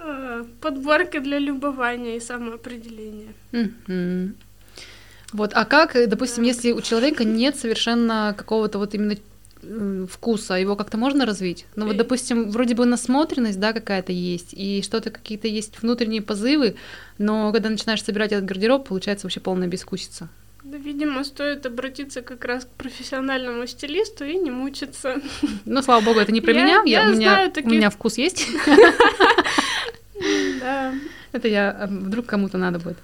А, 0.00 0.44
подборки 0.60 1.18
для 1.18 1.38
любования 1.38 2.16
и 2.16 2.20
самоопределения. 2.20 3.34
Вот, 5.32 5.50
а 5.54 5.64
как, 5.64 5.96
допустим, 6.08 6.44
если 6.44 6.70
у 6.70 6.80
человека 6.80 7.24
нет 7.24 7.56
совершенно 7.56 8.34
какого-то 8.38 8.78
вот 8.78 8.94
именно 8.94 9.16
вкуса, 10.06 10.54
его 10.54 10.76
как-то 10.76 10.96
можно 10.96 11.26
развить? 11.26 11.66
Ну 11.74 11.86
вот, 11.86 11.96
допустим, 11.96 12.50
вроде 12.50 12.74
бы 12.74 12.84
насмотренность, 12.84 13.58
да, 13.58 13.72
какая-то 13.72 14.12
есть, 14.12 14.52
и 14.52 14.82
что-то 14.82 15.10
какие-то 15.10 15.48
есть 15.48 15.82
внутренние 15.82 16.22
позывы, 16.22 16.76
но 17.18 17.50
когда 17.52 17.70
начинаешь 17.70 18.04
собирать 18.04 18.32
этот 18.32 18.44
гардероб, 18.44 18.86
получается 18.86 19.26
вообще 19.26 19.40
полная 19.40 19.66
бескусица. 19.66 20.28
Да, 20.74 20.80
видимо, 20.80 21.22
стоит 21.22 21.66
обратиться 21.66 22.20
как 22.20 22.44
раз 22.44 22.64
к 22.64 22.68
профессиональному 22.68 23.64
стилисту 23.68 24.24
и 24.24 24.36
не 24.36 24.50
мучиться. 24.50 25.20
Ну, 25.64 25.82
слава 25.82 26.04
богу, 26.04 26.18
это 26.18 26.32
не 26.32 26.40
про 26.40 26.52
меня. 26.52 26.82
Я, 26.84 27.08
у, 27.08 27.12
меня, 27.12 27.52
у 27.62 27.68
меня 27.68 27.90
вкус 27.90 28.18
есть. 28.18 28.48
Да. 30.60 30.94
Это 31.30 31.46
я 31.48 31.86
вдруг 31.88 32.26
кому-то 32.26 32.58
надо 32.58 32.80
будет. 32.80 32.96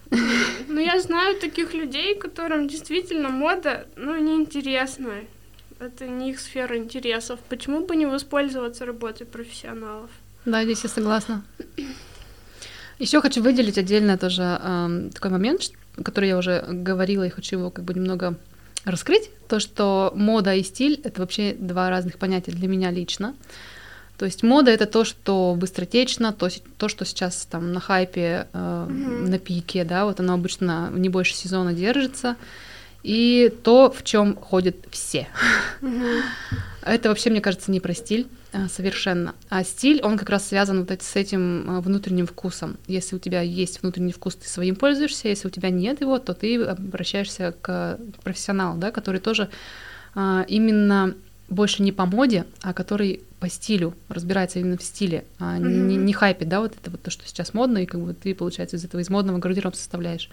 Ну, 0.66 0.80
я 0.80 0.98
знаю 0.98 1.36
таких 1.36 1.74
людей, 1.74 2.16
которым 2.16 2.66
действительно 2.66 3.28
мода, 3.28 3.86
ну, 3.96 4.16
неинтересна. 4.16 5.12
Это 5.78 6.08
не 6.08 6.30
их 6.30 6.40
сфера 6.40 6.76
интересов. 6.76 7.38
Почему 7.48 7.86
бы 7.86 7.94
не 7.94 8.06
воспользоваться 8.06 8.84
работой 8.84 9.26
профессионалов? 9.26 10.10
Да, 10.44 10.64
здесь 10.64 10.82
я 10.82 10.88
согласна. 10.88 11.44
Еще 12.98 13.20
хочу 13.20 13.42
выделить 13.42 13.78
отдельно 13.78 14.18
тоже 14.18 14.58
э, 14.60 15.10
такой 15.14 15.30
момент, 15.30 15.62
который 16.02 16.28
я 16.28 16.38
уже 16.38 16.64
говорила 16.68 17.24
и 17.24 17.30
хочу 17.30 17.58
его 17.58 17.70
как 17.70 17.84
бы 17.84 17.94
немного 17.94 18.36
раскрыть, 18.84 19.30
то, 19.48 19.60
что 19.60 20.12
мода 20.14 20.54
и 20.54 20.62
стиль— 20.62 21.00
это 21.04 21.20
вообще 21.20 21.54
два 21.58 21.90
разных 21.90 22.18
понятия 22.18 22.52
для 22.52 22.68
меня 22.68 22.90
лично. 22.90 23.34
То 24.16 24.26
есть 24.26 24.42
мода— 24.42 24.70
это 24.72 24.86
то, 24.86 25.04
что 25.04 25.54
быстротечно, 25.58 26.32
то, 26.32 26.48
то 26.76 26.88
что 26.88 27.04
сейчас 27.04 27.46
там 27.50 27.72
на 27.72 27.80
хайпе, 27.80 28.48
э, 28.52 28.58
mm-hmm. 28.58 29.28
на 29.28 29.38
пике, 29.38 29.84
да, 29.84 30.04
вот 30.04 30.20
оно 30.20 30.34
обычно 30.34 30.90
не 30.94 31.08
больше 31.08 31.34
сезона 31.34 31.72
держится, 31.72 32.36
и 33.02 33.52
то, 33.62 33.90
в 33.90 34.02
чем 34.04 34.36
ходят 34.36 34.76
все. 34.90 35.28
Mm-hmm. 35.80 36.20
Это 36.82 37.08
вообще, 37.08 37.30
мне 37.30 37.40
кажется, 37.40 37.70
не 37.70 37.80
про 37.80 37.94
стиль. 37.94 38.26
Э, 38.52 38.68
совершенно. 38.68 39.34
А 39.48 39.62
стиль, 39.64 40.00
он 40.02 40.18
как 40.18 40.28
раз 40.28 40.48
связан 40.48 40.80
вот 40.80 41.02
с 41.02 41.16
этим 41.16 41.78
э, 41.78 41.80
внутренним 41.80 42.26
вкусом. 42.26 42.78
Если 42.86 43.16
у 43.16 43.18
тебя 43.18 43.42
есть 43.42 43.82
внутренний 43.82 44.12
вкус, 44.12 44.34
ты 44.34 44.48
своим 44.48 44.76
пользуешься, 44.76 45.28
если 45.28 45.48
у 45.48 45.50
тебя 45.50 45.70
нет 45.70 46.00
его, 46.00 46.18
то 46.18 46.34
ты 46.34 46.62
обращаешься 46.62 47.54
к 47.60 47.98
профессионалу, 48.22 48.78
да, 48.78 48.90
который 48.90 49.20
тоже 49.20 49.50
а, 50.14 50.44
именно 50.48 51.14
больше 51.48 51.82
не 51.82 51.92
по 51.92 52.06
моде, 52.06 52.44
а 52.62 52.72
который 52.72 53.22
по 53.38 53.48
стилю, 53.48 53.94
разбирается 54.08 54.58
именно 54.58 54.76
в 54.76 54.82
стиле, 54.82 55.24
а 55.38 55.56
mm-hmm. 55.56 55.86
не, 55.86 55.96
не 55.96 56.12
хайпит, 56.12 56.48
да, 56.48 56.60
вот 56.60 56.74
это 56.80 56.90
вот 56.90 57.02
то, 57.02 57.10
что 57.10 57.26
сейчас 57.26 57.54
модно, 57.54 57.78
и 57.78 57.86
как 57.86 58.00
бы 58.00 58.14
ты, 58.14 58.34
получается, 58.34 58.76
из 58.76 58.84
этого 58.84 59.00
из 59.00 59.08
модного 59.08 59.38
гардероба 59.38 59.74
составляешь. 59.74 60.28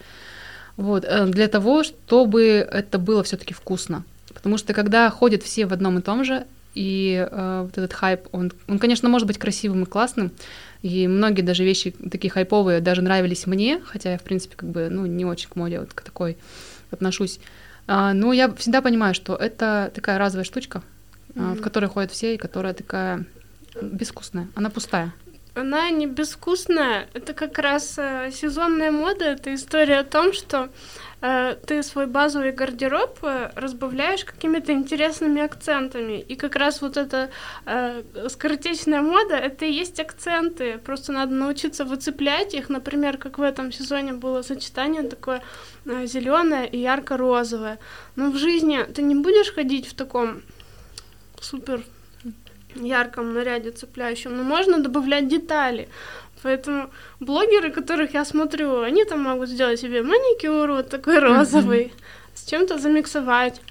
Вот, 0.77 1.03
э, 1.05 1.25
для 1.25 1.47
того, 1.47 1.83
чтобы 1.83 2.43
это 2.43 2.99
было 2.99 3.23
все 3.23 3.35
таки 3.37 3.53
вкусно. 3.53 4.03
Потому 4.33 4.57
что 4.57 4.73
когда 4.73 5.09
ходят 5.09 5.43
все 5.43 5.65
в 5.65 5.73
одном 5.73 5.97
и 5.97 6.01
том 6.01 6.23
же, 6.23 6.45
и 6.75 7.27
э, 7.29 7.61
вот 7.63 7.75
этот 7.77 7.91
хайп, 7.93 8.27
он, 8.31 8.51
он, 8.67 8.77
конечно, 8.77 9.09
может 9.09 9.27
быть 9.27 9.39
красивым 9.39 9.83
и 9.83 9.85
классным, 9.87 10.31
и 10.83 11.07
многие 11.07 11.41
даже 11.41 11.63
вещи 11.63 11.95
такие 12.11 12.29
хайповые 12.29 12.79
даже 12.79 13.01
нравились 13.01 13.47
мне, 13.47 13.81
хотя 13.83 14.11
я, 14.11 14.17
в 14.19 14.23
принципе, 14.23 14.55
как 14.55 14.69
бы, 14.69 14.89
ну, 14.91 15.07
не 15.07 15.25
очень 15.25 15.49
к 15.49 15.55
моде 15.55 15.79
вот 15.79 15.93
к 15.93 16.01
такой 16.01 16.37
отношусь. 16.91 17.39
А, 17.87 18.13
но 18.13 18.31
я 18.31 18.53
всегда 18.53 18.81
понимаю, 18.81 19.15
что 19.15 19.35
это 19.35 19.91
такая 19.95 20.19
разовая 20.19 20.45
штучка, 20.45 20.83
mm-hmm. 21.33 21.55
в 21.55 21.61
которой 21.61 21.87
ходят 21.87 22.11
все, 22.11 22.35
и 22.35 22.37
которая 22.37 22.75
такая 22.75 23.25
безвкусная, 23.81 24.47
она 24.53 24.69
пустая. 24.69 25.13
Она 25.57 25.89
не 25.89 26.07
безвкусная, 26.07 27.09
это 27.13 27.33
как 27.33 27.57
раз 27.57 27.95
э, 27.97 28.31
сезонная 28.31 28.91
мода, 28.91 29.25
это 29.25 29.53
история 29.53 29.99
о 29.99 30.03
том, 30.03 30.33
что 30.33 30.69
Э, 31.19 31.55
ты 31.65 31.81
свой 31.81 32.05
базовый 32.05 32.51
гардероб 32.51 33.17
э, 33.23 33.51
разбавляешь 33.55 34.23
какими-то 34.23 34.71
интересными 34.71 35.41
акцентами. 35.41 36.19
И 36.19 36.35
как 36.35 36.55
раз 36.55 36.81
вот 36.81 36.95
эта 36.95 37.31
э, 37.65 38.03
скоротечная 38.29 39.01
мода, 39.01 39.35
это 39.35 39.65
и 39.65 39.71
есть 39.71 39.99
акценты. 39.99 40.77
Просто 40.77 41.11
надо 41.11 41.33
научиться 41.33 41.85
выцеплять 41.85 42.53
их. 42.53 42.69
Например, 42.69 43.17
как 43.17 43.39
в 43.39 43.41
этом 43.41 43.71
сезоне 43.71 44.13
было 44.13 44.43
сочетание 44.43 45.03
такое 45.03 45.41
э, 45.85 46.05
зеленое 46.05 46.67
и 46.67 46.77
ярко-розовое. 46.77 47.79
Но 48.15 48.29
в 48.29 48.37
жизни 48.37 48.83
ты 48.83 49.01
не 49.01 49.15
будешь 49.15 49.53
ходить 49.53 49.87
в 49.87 49.95
таком 49.95 50.43
супер 51.41 51.83
ярком 52.83 53.33
наряде 53.33 53.71
цепляющем, 53.71 54.35
но 54.35 54.43
можно 54.43 54.79
добавлять 54.79 55.27
детали. 55.27 55.87
Поэтому 56.43 56.89
блогеры, 57.19 57.71
которых 57.71 58.13
я 58.13 58.25
смотрю, 58.25 58.81
они 58.81 59.05
там 59.05 59.21
могут 59.21 59.49
сделать 59.49 59.79
себе 59.79 60.03
маникюр 60.03 60.71
вот 60.71 60.89
такой 60.89 61.19
розовый, 61.19 61.85
mm-hmm. 61.85 62.31
с 62.35 62.45
чем-то 62.45 62.77
замиксовать. 62.77 63.61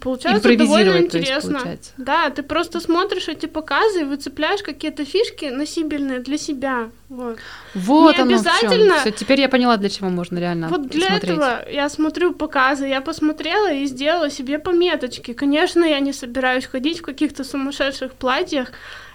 Получается 0.00 0.56
довольно 0.56 0.98
интересно. 0.98 1.60
Есть, 1.64 1.94
да, 1.96 2.28
ты 2.30 2.42
просто 2.42 2.80
смотришь 2.80 3.28
эти 3.28 3.46
показы 3.46 4.00
и 4.00 4.04
выцепляешь 4.04 4.62
какие-то 4.62 5.04
фишки 5.04 5.46
носибельные 5.46 6.20
для 6.20 6.38
себя. 6.38 6.90
Вот, 7.08 7.38
вот 7.74 8.16
Не 8.16 8.22
оно 8.22 8.34
обязательно. 8.34 8.98
Все, 9.00 9.12
теперь 9.12 9.40
я 9.40 9.48
поняла, 9.48 9.76
для 9.76 9.88
чего 9.88 10.08
можно 10.08 10.38
реально. 10.38 10.68
Вот 10.68 10.88
для 10.88 11.06
смотреть. 11.06 11.30
этого 11.30 11.70
я 11.70 11.88
смотрю 11.88 12.34
показы, 12.34 12.86
я 12.86 13.00
посмотрела 13.00 13.72
и 13.72 13.86
сделала 13.86 14.28
себе 14.28 14.58
пометочки. 14.58 15.32
Конечно, 15.32 15.84
я 15.84 16.00
не 16.00 16.12
собираюсь 16.12 16.66
ходить 16.66 16.98
в 16.98 17.02
каких-то 17.02 17.44
сумасшедших 17.44 18.14
платьях. 18.14 18.72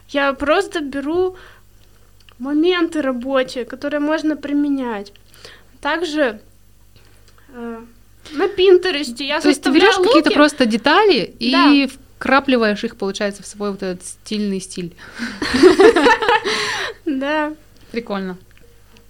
Я 0.10 0.34
просто 0.34 0.80
беру 0.80 1.36
моменты 2.40 3.02
рабочие, 3.02 3.66
которые 3.66 4.00
можно 4.00 4.38
применять. 4.38 5.12
Также 5.82 6.40
э, 7.50 7.82
На 8.32 8.48
Пинтересте 8.48 9.26
я 9.26 9.42
То 9.42 9.50
есть 9.50 9.62
ты 9.62 9.72
берешь 9.72 9.96
какие-то 9.96 10.32
просто 10.32 10.66
детали 10.66 11.36
и 11.40 11.52
да. 11.52 11.88
вкрапливаешь 12.18 12.84
их, 12.84 12.96
получается, 12.96 13.44
в 13.44 13.48
свой 13.48 13.72
вот 13.72 13.84
этот 13.84 14.06
стильный 14.06 14.60
стиль. 14.60 14.96
Да. 17.04 17.54
Прикольно. 17.92 18.38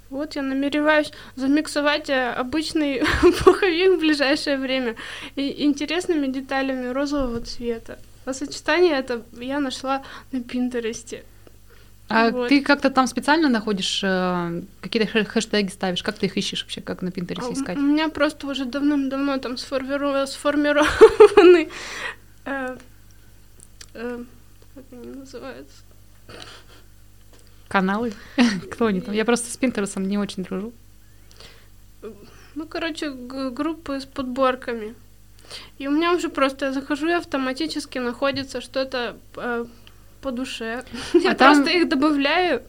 Вот 0.10 0.36
я 0.36 0.42
намереваюсь 0.42 1.12
замиксовать 1.36 2.10
э, 2.10 2.32
обычный 2.32 3.04
пуховик 3.44 3.98
в 3.98 4.00
ближайшее 4.00 4.58
время 4.58 4.96
и 5.36 5.64
интересными 5.64 6.28
деталями 6.28 6.88
розового 6.88 7.40
цвета. 7.42 7.98
А 8.26 8.34
сочетание 8.34 8.98
это 8.98 9.24
я 9.40 9.60
нашла 9.60 10.04
на 10.32 10.42
Пинтересте. 10.42 11.24
А 12.12 12.32
вот. 12.32 12.50
ты 12.50 12.62
как-то 12.62 12.90
там 12.90 13.08
специально 13.08 13.50
находишь, 13.50 14.02
э, 14.04 14.62
какие-то 14.82 15.24
хэштеги 15.24 15.70
ставишь? 15.70 16.04
Как 16.04 16.18
ты 16.18 16.26
их 16.26 16.38
ищешь 16.38 16.64
вообще, 16.64 16.82
как 16.82 17.02
на 17.02 17.12
Пинтересте 17.12 17.54
искать? 17.54 17.78
У 17.78 17.82
меня 17.82 18.10
просто 18.10 18.48
уже 18.48 18.66
давным-давно 18.66 19.38
там 19.38 19.58
сформированы... 19.58 21.70
Э, 22.46 22.78
э, 23.94 24.24
как 24.76 24.84
они 24.92 25.12
называются? 25.12 25.84
Каналы? 27.68 28.14
Кто 28.72 28.88
они 28.88 29.02
там? 29.02 29.14
Я 29.14 29.26
просто 29.26 29.52
с 29.52 29.58
Пинтересом 29.58 30.08
не 30.08 30.18
очень 30.18 30.44
дружу. 30.44 30.74
Ну, 32.56 32.68
короче, 32.68 33.12
группы 33.12 34.02
с 34.02 34.06
подборками. 34.06 34.96
И 35.78 35.88
у 35.88 35.92
меня 35.92 36.14
уже 36.14 36.30
просто 36.30 36.68
я 36.68 36.74
захожу 36.74 37.08
и 37.08 37.14
автоматически 37.14 38.00
находится 38.00 38.62
что-то 38.62 39.18
э, 39.36 39.66
по 40.22 40.32
душе. 40.32 40.84
А 41.14 41.18
я 41.18 41.34
там... 41.34 41.56
просто 41.56 41.78
их 41.78 41.90
добавляю. 41.90 42.62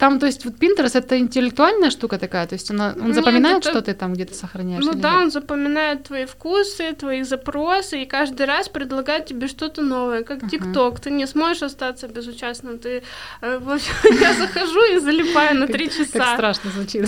Там, 0.00 0.18
то 0.18 0.24
есть, 0.24 0.46
вот 0.46 0.54
Pinterest 0.54 0.98
это 0.98 1.18
интеллектуальная 1.18 1.90
штука 1.90 2.16
такая, 2.18 2.46
то 2.46 2.54
есть 2.54 2.70
она, 2.70 2.96
он 2.98 3.12
запоминает, 3.12 3.58
это... 3.58 3.70
что 3.70 3.82
ты 3.82 3.92
там 3.92 4.14
где-то 4.14 4.32
сохраняешь? 4.34 4.82
Ну 4.82 4.94
да, 4.94 5.12
нет? 5.12 5.22
он 5.24 5.30
запоминает 5.30 6.04
твои 6.04 6.24
вкусы, 6.24 6.94
твои 6.94 7.22
запросы, 7.22 8.02
и 8.02 8.06
каждый 8.06 8.46
раз 8.46 8.70
предлагает 8.70 9.26
тебе 9.26 9.46
что-то 9.46 9.82
новое, 9.82 10.22
как 10.22 10.48
ТикТок. 10.50 10.94
Uh-huh. 10.94 11.02
Ты 11.02 11.10
не 11.10 11.26
сможешь 11.26 11.62
остаться 11.62 12.08
безучастным. 12.08 12.78
Ты, 12.78 13.02
э, 13.42 13.60
я 14.20 14.34
захожу 14.34 14.82
и 14.94 15.00
залипаю 15.00 15.58
на 15.58 15.66
три 15.66 15.90
часа. 15.90 16.18
Как 16.18 16.34
страшно 16.34 16.70
звучит. 16.70 17.06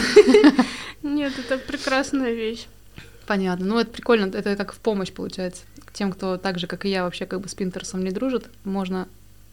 Нет, 1.02 1.32
это 1.38 1.56
прекрасная 1.56 2.34
вещь. 2.34 2.66
Понятно. 3.26 3.64
Ну, 3.64 3.78
это 3.78 3.90
прикольно, 3.90 4.26
это 4.26 4.54
как 4.54 4.74
в 4.74 4.78
помощь 4.78 5.12
получается. 5.12 5.62
Тем, 5.94 6.12
кто 6.12 6.36
так 6.36 6.58
же, 6.58 6.66
как 6.66 6.84
и 6.84 6.90
я, 6.90 7.04
вообще 7.04 7.24
как 7.24 7.40
бы 7.40 7.48
с 7.48 7.54
Пинтерсом 7.54 8.04
не 8.04 8.10
дружит, 8.10 8.50
можно, 8.64 9.08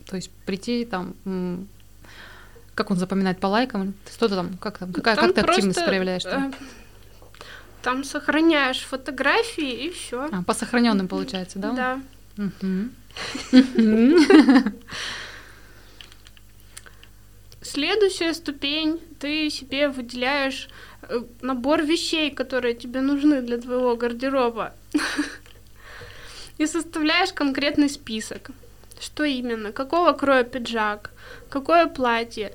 то 0.10 0.16
есть, 0.16 0.32
прийти 0.46 0.86
там, 0.86 1.16
как 2.75 2.92
он 2.92 2.98
запоминает 2.98 3.39
по 3.39 3.48
лайкам, 3.48 3.94
что-то 4.12 4.36
там, 4.36 4.58
как 4.58 4.78
там, 4.78 4.94
какая, 4.94 5.16
там 5.16 5.28
как 5.28 5.36
ты 5.36 5.42
активность 5.42 5.86
проявляешь? 5.86 6.24
Там? 6.24 6.50
Э, 6.50 6.54
там 7.82 8.04
сохраняешь 8.04 8.80
фотографии 8.80 9.86
и 9.86 9.89
все. 9.89 10.28
А, 10.32 10.44
по 10.44 10.54
сохраненным 10.54 11.08
получается, 11.08 11.60
да? 11.60 11.72
Да. 11.72 12.01
Следующая 17.62 18.34
ступень, 18.34 19.00
ты 19.20 19.50
себе 19.50 19.89
выделяешь 19.89 20.70
Э, 21.10 21.24
набор 21.42 21.82
вещей, 21.82 22.32
которые 22.32 22.75
тебе 22.75 23.01
нужны 23.01 23.42
для 23.42 23.58
твоего 23.58 23.96
гардероба. 23.96 24.74
И 26.58 26.68
составляешь 26.68 27.34
конкретный 27.34 27.89
список. 27.89 28.51
Что 29.00 29.24
именно? 29.24 29.72
Какого 29.72 30.13
кроя 30.13 30.44
пиджак? 30.44 31.12
Какое 31.50 31.88
платье? 31.88 32.53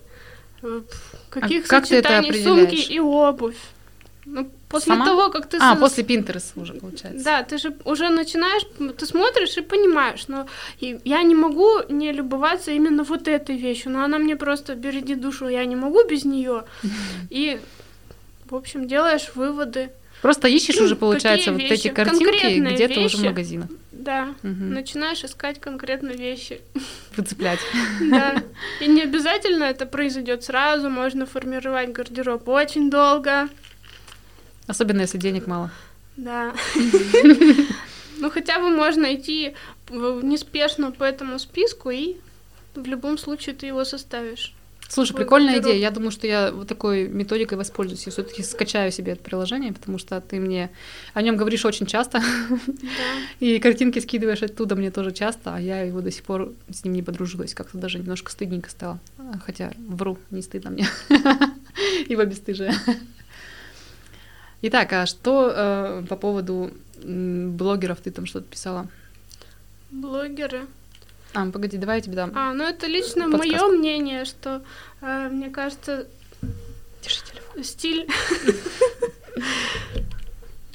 Э, 0.63 0.83
каких 1.31 1.65
а 1.65 1.81
сочетаний 1.81 2.43
сумки 2.43 2.93
и 2.93 3.01
обувь? 3.01 3.57
Ну, 4.27 4.51
после 4.69 4.95
Сама? 4.95 5.05
того, 5.05 5.31
как 5.31 5.49
ты... 5.49 5.59
А, 5.61 5.77
после 5.77 6.03
Pinterest 6.03 6.53
уже, 6.57 6.73
получается. 6.75 7.25
Да, 7.25 7.43
ты 7.43 7.59
же 7.59 7.77
уже 7.85 8.09
начинаешь, 8.09 8.63
ты 8.99 9.07
смотришь 9.07 9.57
и 9.59 9.61
понимаешь, 9.61 10.29
но 10.29 10.47
я 10.81 11.23
не 11.23 11.35
могу 11.35 11.83
не 11.91 12.13
любоваться 12.13 12.71
именно 12.71 13.05
вот 13.05 13.29
этой 13.29 13.57
вещью, 13.57 13.93
но 13.93 14.03
она 14.03 14.19
мне 14.19 14.37
просто 14.37 14.75
бередит 14.75 15.21
душу, 15.21 15.49
я 15.49 15.65
не 15.67 15.77
могу 15.77 16.05
без 16.09 16.25
нее. 16.25 16.65
И 17.31 17.61
в 18.49 18.55
общем, 18.55 18.87
делаешь 18.87 19.33
выводы. 19.35 19.91
Просто 20.25 20.49
ищешь 20.49 20.81
уже, 20.81 20.97
получается, 20.97 21.53
вот 21.53 21.61
эти 21.61 21.89
картинки 21.89 22.59
где-то 22.59 23.01
уже 23.01 23.19
в 23.19 23.25
магазинах. 23.25 23.69
Да, 23.93 24.35
угу. 24.43 24.55
начинаешь 24.55 25.23
искать 25.23 25.61
конкретно 25.61 26.13
вещи. 26.13 26.63
Выцеплять. 27.15 27.59
Да. 28.01 28.43
И 28.81 28.87
не 28.89 29.03
обязательно 29.03 29.65
это 29.65 29.85
произойдет 29.85 30.43
сразу, 30.43 30.89
можно 30.89 31.27
формировать 31.27 31.93
гардероб 31.93 32.49
очень 32.49 32.91
долго. 32.91 33.51
Особенно 34.67 35.03
если 35.03 35.19
денег 35.19 35.47
мало. 35.47 35.71
Да. 36.17 36.55
Ну, 38.17 38.31
хотя 38.31 38.61
бы 38.61 38.71
можно 38.71 39.15
идти 39.15 39.55
неспешно 39.91 40.93
по 40.93 41.05
этому 41.05 41.39
списку, 41.39 41.91
и 41.91 42.17
в 42.75 42.87
любом 42.87 43.19
случае 43.19 43.55
ты 43.55 43.67
его 43.67 43.85
составишь. 43.85 44.55
Слушай, 44.95 45.17
прикольная 45.17 45.59
идея. 45.61 45.75
Я 45.75 45.91
думаю, 45.91 46.13
что 46.13 46.29
я 46.29 46.53
вот 46.53 46.69
такой 46.69 47.09
методикой 47.09 47.59
воспользуюсь. 47.59 48.07
Я 48.07 48.13
все-таки 48.13 48.45
скачаю 48.45 48.93
себе 48.93 49.15
это 49.15 49.25
приложение, 49.25 49.73
потому 49.73 49.99
что 49.99 50.21
ты 50.21 50.39
мне 50.39 50.71
о 51.15 51.23
нем 51.23 51.37
говоришь 51.37 51.65
очень 51.65 51.87
часто. 51.87 52.23
Да. 52.65 52.85
И 53.41 53.59
картинки 53.59 53.99
скидываешь 53.99 54.45
оттуда 54.45 54.77
мне 54.77 54.93
тоже 54.93 55.11
часто, 55.11 55.57
а 55.57 55.61
я 55.61 55.81
его 55.81 56.01
до 56.01 56.13
сих 56.13 56.23
пор 56.23 56.53
с 56.71 56.85
ним 56.85 56.95
не 56.95 57.03
подружилась. 57.03 57.55
Как-то 57.55 57.77
даже 57.77 57.99
немножко 57.99 58.31
стыдненько 58.31 58.71
стало. 58.71 59.01
Хотя 59.45 59.73
вру, 59.89 60.17
не 60.31 60.43
стыдно 60.43 60.71
мне. 60.71 60.87
Ибо 62.09 62.25
бесстыжие. 62.25 62.73
Итак, 64.63 64.93
а 64.93 65.07
что 65.07 65.53
э, 65.53 66.05
по 66.09 66.15
поводу 66.15 66.71
блогеров 67.03 68.01
ты 68.01 68.13
там 68.13 68.27
что-то 68.27 68.47
писала? 68.47 68.87
Блогеры? 69.91 70.67
А, 71.35 71.51
погоди, 71.51 71.77
давай 71.79 71.99
я 71.99 72.03
тебе 72.03 72.15
дам. 72.15 72.33
А, 72.35 72.53
ну 72.53 72.65
это 72.65 72.87
лично 72.87 73.27
мое 73.29 73.67
мнение, 73.69 74.25
что 74.25 74.63
э, 75.01 75.29
мне 75.31 75.51
кажется, 75.51 76.07
Держи 77.03 77.21
телефон. 77.25 77.65
стиль 77.65 78.09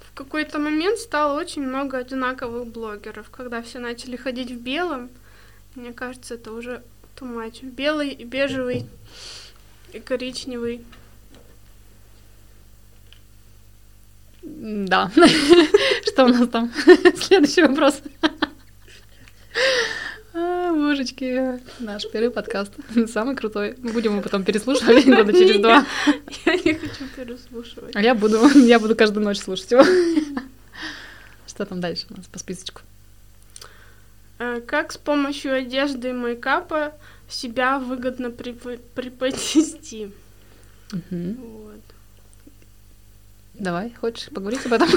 в 0.00 0.14
какой-то 0.14 0.58
момент 0.58 0.98
стало 0.98 1.38
очень 1.38 1.62
много 1.62 1.98
одинаковых 1.98 2.66
блогеров, 2.66 3.28
когда 3.30 3.60
все 3.62 3.78
начали 3.80 4.16
ходить 4.16 4.50
в 4.50 4.60
белом. 4.60 5.10
Мне 5.74 5.92
кажется, 5.92 6.34
это 6.34 6.52
уже 6.52 6.82
much. 7.22 7.62
Белый 7.62 8.10
и 8.10 8.24
бежевый 8.24 8.86
и 9.92 10.00
коричневый. 10.00 10.84
Да. 14.42 15.10
Что 16.06 16.24
у 16.24 16.28
нас 16.28 16.48
там? 16.48 16.72
Следующий 17.16 17.62
вопрос. 17.62 18.02
А, 20.34 20.72
божечки, 20.72 21.60
наш 21.78 22.08
первый 22.10 22.30
подкаст. 22.30 22.72
Самый 23.12 23.36
крутой. 23.36 23.76
Мы 23.82 23.92
будем 23.92 24.12
его 24.12 24.22
потом 24.22 24.44
переслушивать 24.44 25.04
года 25.06 25.30
через 25.30 25.60
два. 25.60 25.84
Я 26.46 26.56
не 26.56 26.72
хочу 26.72 27.06
переслушивать. 27.14 27.94
А 27.94 28.00
я 28.00 28.14
буду, 28.14 28.48
я 28.60 28.80
буду 28.80 28.96
каждую 28.96 29.24
ночь 29.24 29.40
слушать 29.40 29.70
его. 29.70 29.84
Что 31.46 31.66
там 31.66 31.82
дальше 31.82 32.06
у 32.08 32.16
нас 32.16 32.26
по 32.28 32.38
списочку? 32.38 32.80
Э, 34.38 34.62
как 34.66 34.92
с 34.92 34.96
помощью 34.96 35.54
одежды 35.54 36.08
и 36.08 36.12
мейкапа 36.12 36.94
себя 37.28 37.78
выгодно 37.78 38.30
преподнести? 38.30 40.12
Вот. 40.90 41.82
Давай, 43.52 43.92
хочешь 44.00 44.30
поговорить 44.30 44.64
об 44.64 44.72
этом? 44.72 44.88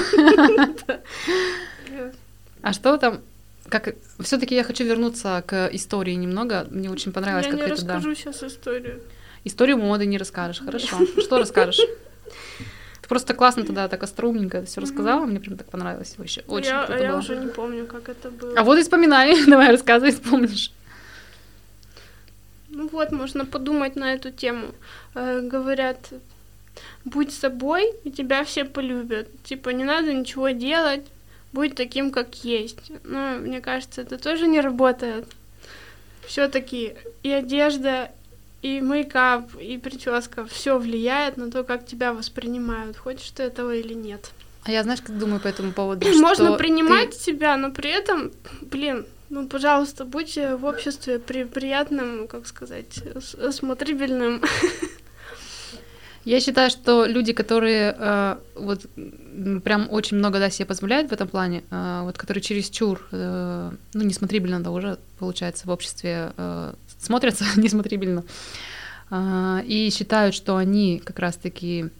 А 2.62 2.72
что 2.72 2.96
там 2.96 3.20
как 3.68 3.94
все-таки 4.20 4.54
я 4.54 4.64
хочу 4.64 4.84
вернуться 4.84 5.42
к 5.46 5.68
истории 5.72 6.14
немного. 6.14 6.66
Мне 6.70 6.90
очень 6.90 7.12
понравилось, 7.12 7.46
я 7.46 7.52
как 7.52 7.60
не 7.60 7.66
расскажу 7.66 8.10
да. 8.10 8.14
сейчас 8.14 8.42
историю. 8.42 9.02
Историю 9.44 9.78
моды 9.78 10.06
не 10.06 10.18
расскажешь, 10.18 10.60
хорошо. 10.64 10.98
Что 11.20 11.38
расскажешь? 11.38 11.80
Ты 13.06 13.08
просто 13.08 13.34
классно 13.34 13.64
тогда 13.64 13.86
так 13.86 14.02
остроумненько 14.02 14.64
все 14.64 14.80
рассказала, 14.80 15.26
мне 15.26 15.38
прям 15.38 15.56
так 15.56 15.68
понравилось 15.68 16.14
вообще. 16.18 16.42
Очень 16.48 16.70
я, 16.70 16.84
круто 16.84 17.02
я 17.02 17.10
было. 17.10 17.18
уже 17.18 17.36
не 17.36 17.46
помню, 17.46 17.86
как 17.86 18.08
это 18.08 18.30
было. 18.30 18.58
А 18.58 18.64
вот 18.64 18.78
и 18.78 18.82
вспоминай, 18.82 19.44
давай 19.46 19.70
рассказывай, 19.70 20.12
вспомнишь. 20.12 20.72
Ну 22.68 22.88
вот, 22.88 23.12
можно 23.12 23.46
подумать 23.46 23.94
на 23.96 24.14
эту 24.14 24.32
тему. 24.32 24.66
Э, 25.14 25.40
говорят, 25.40 26.10
будь 27.04 27.32
собой, 27.32 27.92
и 28.04 28.10
тебя 28.10 28.42
все 28.42 28.64
полюбят. 28.64 29.28
Типа, 29.44 29.70
не 29.70 29.84
надо 29.84 30.12
ничего 30.12 30.50
делать, 30.50 31.04
будь 31.52 31.74
таким, 31.74 32.10
как 32.10 32.34
есть. 32.44 32.92
Но 33.04 33.38
мне 33.38 33.60
кажется, 33.60 34.02
это 34.02 34.18
тоже 34.18 34.46
не 34.46 34.60
работает. 34.60 35.26
Все-таки 36.26 36.94
и 37.22 37.30
одежда, 37.30 38.10
и 38.62 38.80
мейкап, 38.80 39.54
и 39.60 39.78
прическа, 39.78 40.44
все 40.46 40.78
влияет 40.78 41.36
на 41.36 41.50
то, 41.50 41.62
как 41.62 41.86
тебя 41.86 42.12
воспринимают, 42.12 42.96
хочешь 42.96 43.30
ты 43.30 43.44
этого 43.44 43.74
или 43.74 43.94
нет. 43.94 44.30
А 44.64 44.72
я 44.72 44.82
знаешь, 44.82 45.00
как 45.00 45.16
думаю 45.16 45.40
по 45.40 45.46
этому 45.46 45.72
поводу? 45.72 46.06
Можно 46.20 46.54
принимать 46.54 47.10
ты... 47.10 47.16
себя, 47.16 47.56
но 47.56 47.70
при 47.70 47.90
этом, 47.90 48.32
блин, 48.60 49.06
ну, 49.28 49.46
пожалуйста, 49.46 50.04
будь 50.04 50.36
в 50.36 50.64
обществе 50.64 51.18
при 51.18 51.44
приятным, 51.44 52.26
как 52.26 52.46
сказать, 52.46 53.02
смотрибельным. 53.50 54.42
Я 56.26 56.40
считаю, 56.40 56.70
что 56.70 57.06
люди, 57.06 57.32
которые 57.32 57.94
э, 57.96 58.36
вот 58.56 58.86
прям 59.62 59.86
очень 59.88 60.16
много 60.16 60.40
да, 60.40 60.50
себе 60.50 60.66
позволяют 60.66 61.10
в 61.10 61.12
этом 61.12 61.28
плане, 61.28 61.62
э, 61.70 62.00
вот 62.02 62.18
которые 62.18 62.42
чересчур, 62.42 63.00
э, 63.12 63.70
ну, 63.94 64.02
несмотрибельно 64.02 64.60
да, 64.60 64.72
уже, 64.72 64.98
получается, 65.20 65.68
в 65.68 65.70
обществе 65.70 66.32
э, 66.36 66.74
смотрятся 66.98 67.44
несмотрибельно, 67.56 68.24
э, 69.10 69.60
и 69.66 69.88
считают, 69.90 70.34
что 70.34 70.56
они 70.56 70.98
как 70.98 71.20
раз-таки 71.20 71.90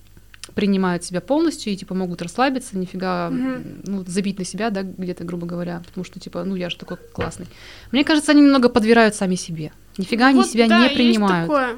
принимают 0.56 1.04
себя 1.04 1.20
полностью 1.20 1.72
и 1.72 1.76
типа 1.76 1.94
могут 1.94 2.20
расслабиться, 2.20 2.76
нифига, 2.76 3.28
mm-hmm. 3.28 3.82
ну, 3.86 4.04
забить 4.08 4.40
на 4.40 4.44
себя, 4.44 4.70
да, 4.70 4.82
где-то, 4.82 5.22
грубо 5.22 5.46
говоря, 5.46 5.82
потому 5.86 6.04
что 6.04 6.18
типа, 6.18 6.42
ну 6.42 6.56
я 6.56 6.68
же 6.68 6.76
такой 6.76 6.96
классный. 6.96 7.46
Мне 7.92 8.02
кажется, 8.02 8.32
они 8.32 8.40
немного 8.40 8.70
подбирают 8.70 9.14
сами 9.14 9.36
себе. 9.36 9.70
Нифига 9.98 10.32
вот, 10.32 10.40
они 10.40 10.50
себя 10.50 10.66
да, 10.66 10.82
не 10.82 10.88
принимают. 10.88 11.48
Такое. 11.48 11.76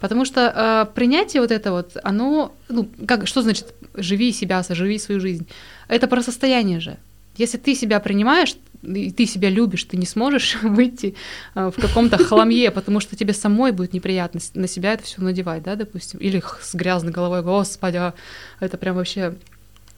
Потому 0.00 0.24
что 0.24 0.40
э, 0.40 0.94
принятие 0.94 1.42
вот 1.42 1.50
это 1.50 1.72
вот, 1.72 1.96
оно, 2.02 2.54
ну, 2.68 2.88
как, 3.06 3.26
что 3.26 3.42
значит 3.42 3.74
живи 3.94 4.32
себя, 4.32 4.62
соживи 4.62 4.98
свою 4.98 5.20
жизнь? 5.20 5.46
Это 5.88 6.08
про 6.08 6.22
состояние 6.22 6.80
же. 6.80 6.96
Если 7.36 7.58
ты 7.58 7.74
себя 7.74 8.00
принимаешь, 8.00 8.56
и 8.82 9.10
ты 9.10 9.26
себя 9.26 9.50
любишь, 9.50 9.84
ты 9.84 9.96
не 9.96 10.06
сможешь 10.06 10.56
выйти 10.62 11.14
э, 11.54 11.70
в 11.70 11.80
каком-то 11.80 12.16
хламье, 12.18 12.70
потому 12.74 13.00
что 13.00 13.14
тебе 13.14 13.34
самой 13.34 13.72
будет 13.72 13.92
неприятно 13.92 14.40
на 14.54 14.66
себя 14.66 14.94
это 14.94 15.04
все 15.04 15.20
надевать, 15.20 15.62
да, 15.62 15.76
допустим, 15.76 16.18
или 16.18 16.42
с 16.60 16.74
грязной 16.74 17.12
головой, 17.12 17.42
господи, 17.42 17.96
а 17.96 18.14
это 18.58 18.78
прям 18.78 18.96
вообще 18.96 19.34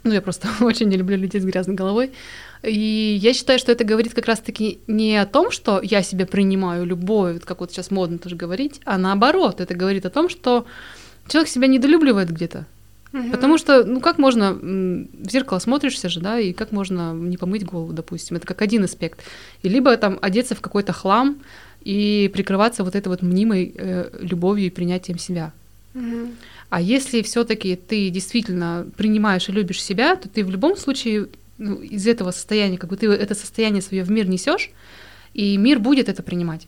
ну, 0.04 0.12
я 0.12 0.20
просто 0.20 0.48
очень 0.60 0.88
не 0.88 0.96
люблю 0.96 1.16
людей 1.16 1.40
с 1.40 1.44
грязной 1.44 1.74
головой. 1.74 2.12
И 2.62 3.18
я 3.20 3.32
считаю, 3.34 3.58
что 3.58 3.72
это 3.72 3.84
говорит 3.84 4.14
как 4.14 4.26
раз-таки 4.26 4.78
не 4.86 5.16
о 5.16 5.26
том, 5.26 5.50
что 5.50 5.80
я 5.82 6.02
себя 6.02 6.26
принимаю 6.26 6.84
любой, 6.86 7.40
как 7.40 7.60
вот 7.60 7.72
сейчас 7.72 7.90
модно 7.90 8.18
тоже 8.18 8.36
говорить, 8.36 8.80
а 8.84 8.98
наоборот, 8.98 9.60
это 9.60 9.74
говорит 9.74 10.06
о 10.06 10.10
том, 10.10 10.28
что 10.28 10.64
человек 11.28 11.48
себя 11.48 11.66
недолюбливает 11.66 12.30
где-то. 12.30 12.66
Угу. 13.12 13.30
Потому 13.30 13.58
что, 13.58 13.84
ну 13.84 14.00
как 14.00 14.18
можно, 14.18 14.54
в 14.54 15.30
зеркало 15.30 15.58
смотришься 15.58 16.08
же, 16.08 16.20
да, 16.20 16.38
и 16.38 16.52
как 16.52 16.72
можно 16.72 17.12
не 17.12 17.36
помыть 17.36 17.64
голову, 17.64 17.92
допустим, 17.92 18.36
это 18.36 18.46
как 18.46 18.62
один 18.62 18.84
аспект. 18.84 19.20
И 19.62 19.68
либо 19.68 19.96
там 19.96 20.18
одеться 20.22 20.54
в 20.54 20.60
какой-то 20.60 20.92
хлам 20.92 21.38
и 21.82 22.30
прикрываться 22.32 22.84
вот 22.84 22.94
этой 22.94 23.08
вот 23.08 23.22
мнимой 23.22 23.74
э, 23.76 24.08
любовью 24.20 24.66
и 24.66 24.70
принятием 24.70 25.18
себя. 25.18 25.52
Угу. 25.94 26.28
А 26.72 26.80
если 26.80 27.20
все-таки 27.20 27.76
ты 27.76 28.08
действительно 28.08 28.86
принимаешь 28.96 29.46
и 29.46 29.52
любишь 29.52 29.82
себя, 29.82 30.16
то 30.16 30.26
ты 30.26 30.42
в 30.42 30.48
любом 30.48 30.74
случае 30.78 31.28
ну, 31.58 31.74
из 31.74 32.06
этого 32.06 32.30
состояния, 32.30 32.78
как 32.78 32.88
бы 32.88 32.96
ты 32.96 33.08
это 33.08 33.34
состояние 33.34 33.82
свое 33.82 34.04
в 34.04 34.10
мир 34.10 34.26
несешь, 34.26 34.70
и 35.34 35.58
мир 35.58 35.80
будет 35.80 36.08
это 36.08 36.22
принимать. 36.22 36.66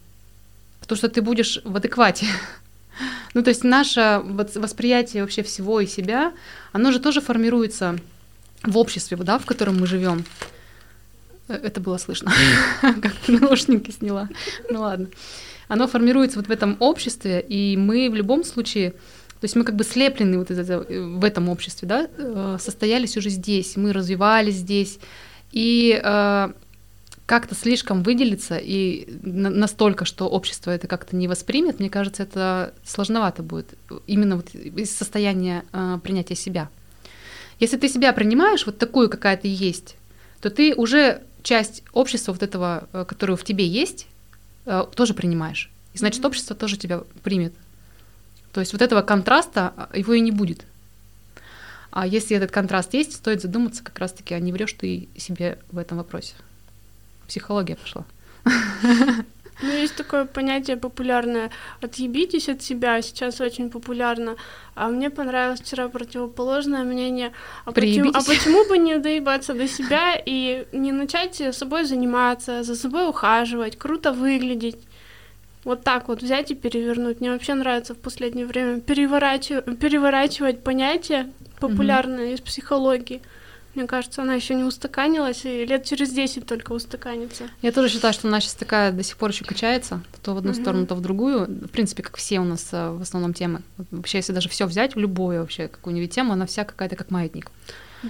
Потому 0.80 0.98
что 0.98 1.08
ты 1.08 1.22
будешь 1.22 1.58
в 1.64 1.74
адеквате. 1.74 2.26
ну, 3.34 3.42
то 3.42 3.48
есть 3.48 3.64
наше 3.64 4.20
восприятие 4.22 5.22
вообще 5.22 5.42
всего 5.42 5.80
и 5.80 5.86
себя, 5.86 6.34
оно 6.72 6.92
же 6.92 7.00
тоже 7.00 7.22
формируется 7.22 7.98
в 8.62 8.76
обществе, 8.76 9.16
да, 9.16 9.38
в 9.38 9.46
котором 9.46 9.80
мы 9.80 9.86
живем. 9.86 10.26
Э, 11.48 11.54
это 11.54 11.80
было 11.80 11.96
слышно, 11.96 12.30
как 12.82 13.14
наушники 13.26 13.90
сняла. 13.90 14.28
Ну 14.68 14.82
ладно. 14.82 15.06
Оно 15.66 15.88
формируется 15.88 16.38
вот 16.38 16.48
в 16.48 16.50
этом 16.50 16.76
обществе, 16.78 17.40
и 17.40 17.74
мы 17.78 18.10
в 18.10 18.14
любом 18.14 18.44
случае 18.44 18.92
то 19.44 19.46
есть 19.46 19.56
мы 19.56 19.64
как 19.64 19.76
бы 19.76 19.84
слеплены 19.84 20.38
вот 20.38 20.50
из 20.50 20.58
этого, 20.58 20.86
э, 20.88 21.02
в 21.02 21.22
этом 21.22 21.50
обществе, 21.50 21.86
да, 21.86 22.08
э, 22.16 22.56
состоялись 22.58 23.18
уже 23.18 23.28
здесь, 23.28 23.76
мы 23.76 23.92
развивались 23.92 24.54
здесь, 24.54 24.98
и 25.52 26.00
э, 26.02 26.52
как-то 27.26 27.54
слишком 27.54 28.02
выделиться 28.02 28.56
и 28.56 29.06
настолько, 29.22 30.06
что 30.06 30.30
общество 30.30 30.70
это 30.70 30.86
как-то 30.86 31.14
не 31.14 31.28
воспримет, 31.28 31.78
мне 31.78 31.90
кажется, 31.90 32.22
это 32.22 32.72
сложновато 32.86 33.42
будет 33.42 33.74
именно 34.06 34.36
вот 34.36 34.54
из 34.54 34.90
состояния 34.90 35.64
принятия 36.02 36.36
себя. 36.36 36.70
Если 37.60 37.76
ты 37.76 37.90
себя 37.90 38.14
принимаешь 38.14 38.64
вот 38.64 38.78
такую, 38.78 39.10
какая 39.10 39.36
ты 39.36 39.48
есть, 39.48 39.96
то 40.40 40.48
ты 40.48 40.74
уже 40.74 41.20
часть 41.42 41.82
общества 41.92 42.32
вот 42.32 42.42
этого, 42.42 42.88
которое 43.06 43.36
в 43.36 43.44
тебе 43.44 43.66
есть, 43.66 44.06
тоже 44.94 45.12
принимаешь. 45.12 45.70
И 45.92 45.98
значит, 45.98 46.24
общество 46.24 46.56
тоже 46.56 46.78
тебя 46.78 47.02
примет. 47.22 47.52
То 48.54 48.60
есть 48.60 48.72
вот 48.72 48.82
этого 48.82 49.02
контраста, 49.02 49.74
а, 49.76 49.88
его 49.98 50.12
и 50.14 50.20
не 50.20 50.30
будет. 50.30 50.64
А 51.90 52.06
если 52.06 52.36
этот 52.36 52.52
контраст 52.52 52.94
есть, 52.94 53.14
стоит 53.14 53.42
задуматься 53.42 53.82
как 53.82 53.98
раз-таки, 53.98 54.32
а 54.32 54.38
не 54.38 54.52
врешь 54.52 54.72
ты 54.74 55.08
себе 55.16 55.58
в 55.72 55.78
этом 55.78 55.98
вопросе. 55.98 56.34
Психология 57.26 57.76
пошла. 57.76 58.04
Ну, 59.62 59.70
есть 59.70 59.94
такое 59.94 60.24
понятие 60.24 60.76
популярное 60.76 61.48
«отъебитесь 61.80 62.48
от 62.48 62.60
себя», 62.60 63.00
сейчас 63.02 63.40
очень 63.40 63.70
популярно. 63.70 64.34
А 64.74 64.88
мне 64.88 65.10
понравилось 65.10 65.60
вчера 65.60 65.88
противоположное 65.88 66.82
мнение. 66.82 67.32
А 67.64 67.70
почему, 67.70 68.10
а 68.12 68.24
почему 68.24 68.68
бы 68.68 68.78
не 68.78 68.98
доебаться 68.98 69.54
до 69.54 69.68
себя 69.68 70.20
и 70.26 70.66
не 70.72 70.90
начать 70.90 71.54
собой 71.54 71.84
заниматься, 71.84 72.64
за 72.64 72.74
собой 72.74 73.08
ухаживать, 73.08 73.78
круто 73.78 74.12
выглядеть? 74.12 74.76
Вот 75.64 75.82
так 75.82 76.08
вот 76.08 76.22
взять 76.22 76.50
и 76.50 76.54
перевернуть. 76.54 77.20
Мне 77.20 77.30
вообще 77.30 77.54
нравится 77.54 77.94
в 77.94 77.98
последнее 77.98 78.46
время 78.46 78.80
переворачивать, 78.80 79.78
переворачивать 79.78 80.62
понятия 80.62 81.30
популярные 81.58 82.30
mm-hmm. 82.30 82.34
из 82.34 82.40
психологии. 82.40 83.22
Мне 83.74 83.88
кажется, 83.88 84.22
она 84.22 84.34
еще 84.34 84.54
не 84.54 84.62
устаканилась, 84.62 85.44
и 85.44 85.64
лет 85.64 85.84
через 85.84 86.12
10 86.12 86.46
только 86.46 86.72
устаканится. 86.72 87.44
Я 87.60 87.72
тоже 87.72 87.88
считаю, 87.88 88.14
что 88.14 88.28
она 88.28 88.40
сейчас 88.40 88.54
такая 88.54 88.92
до 88.92 89.02
сих 89.02 89.16
пор 89.16 89.30
еще 89.30 89.44
качается, 89.44 90.00
то 90.22 90.34
в 90.34 90.38
одну 90.38 90.52
mm-hmm. 90.52 90.60
сторону, 90.62 90.86
то 90.86 90.94
в 90.94 91.00
другую. 91.00 91.46
В 91.46 91.68
принципе, 91.68 92.04
как 92.04 92.16
все 92.16 92.38
у 92.38 92.44
нас 92.44 92.68
э, 92.70 92.90
в 92.90 93.02
основном 93.02 93.34
темы. 93.34 93.62
Вообще, 93.90 94.18
если 94.18 94.32
даже 94.32 94.48
все 94.48 94.66
взять, 94.66 94.94
в 94.94 94.98
любую 94.98 95.40
вообще 95.40 95.66
какую-нибудь 95.66 96.12
тему, 96.12 96.34
она 96.34 96.46
вся 96.46 96.64
какая-то 96.64 96.94
как 96.94 97.10
маятник 97.10 97.50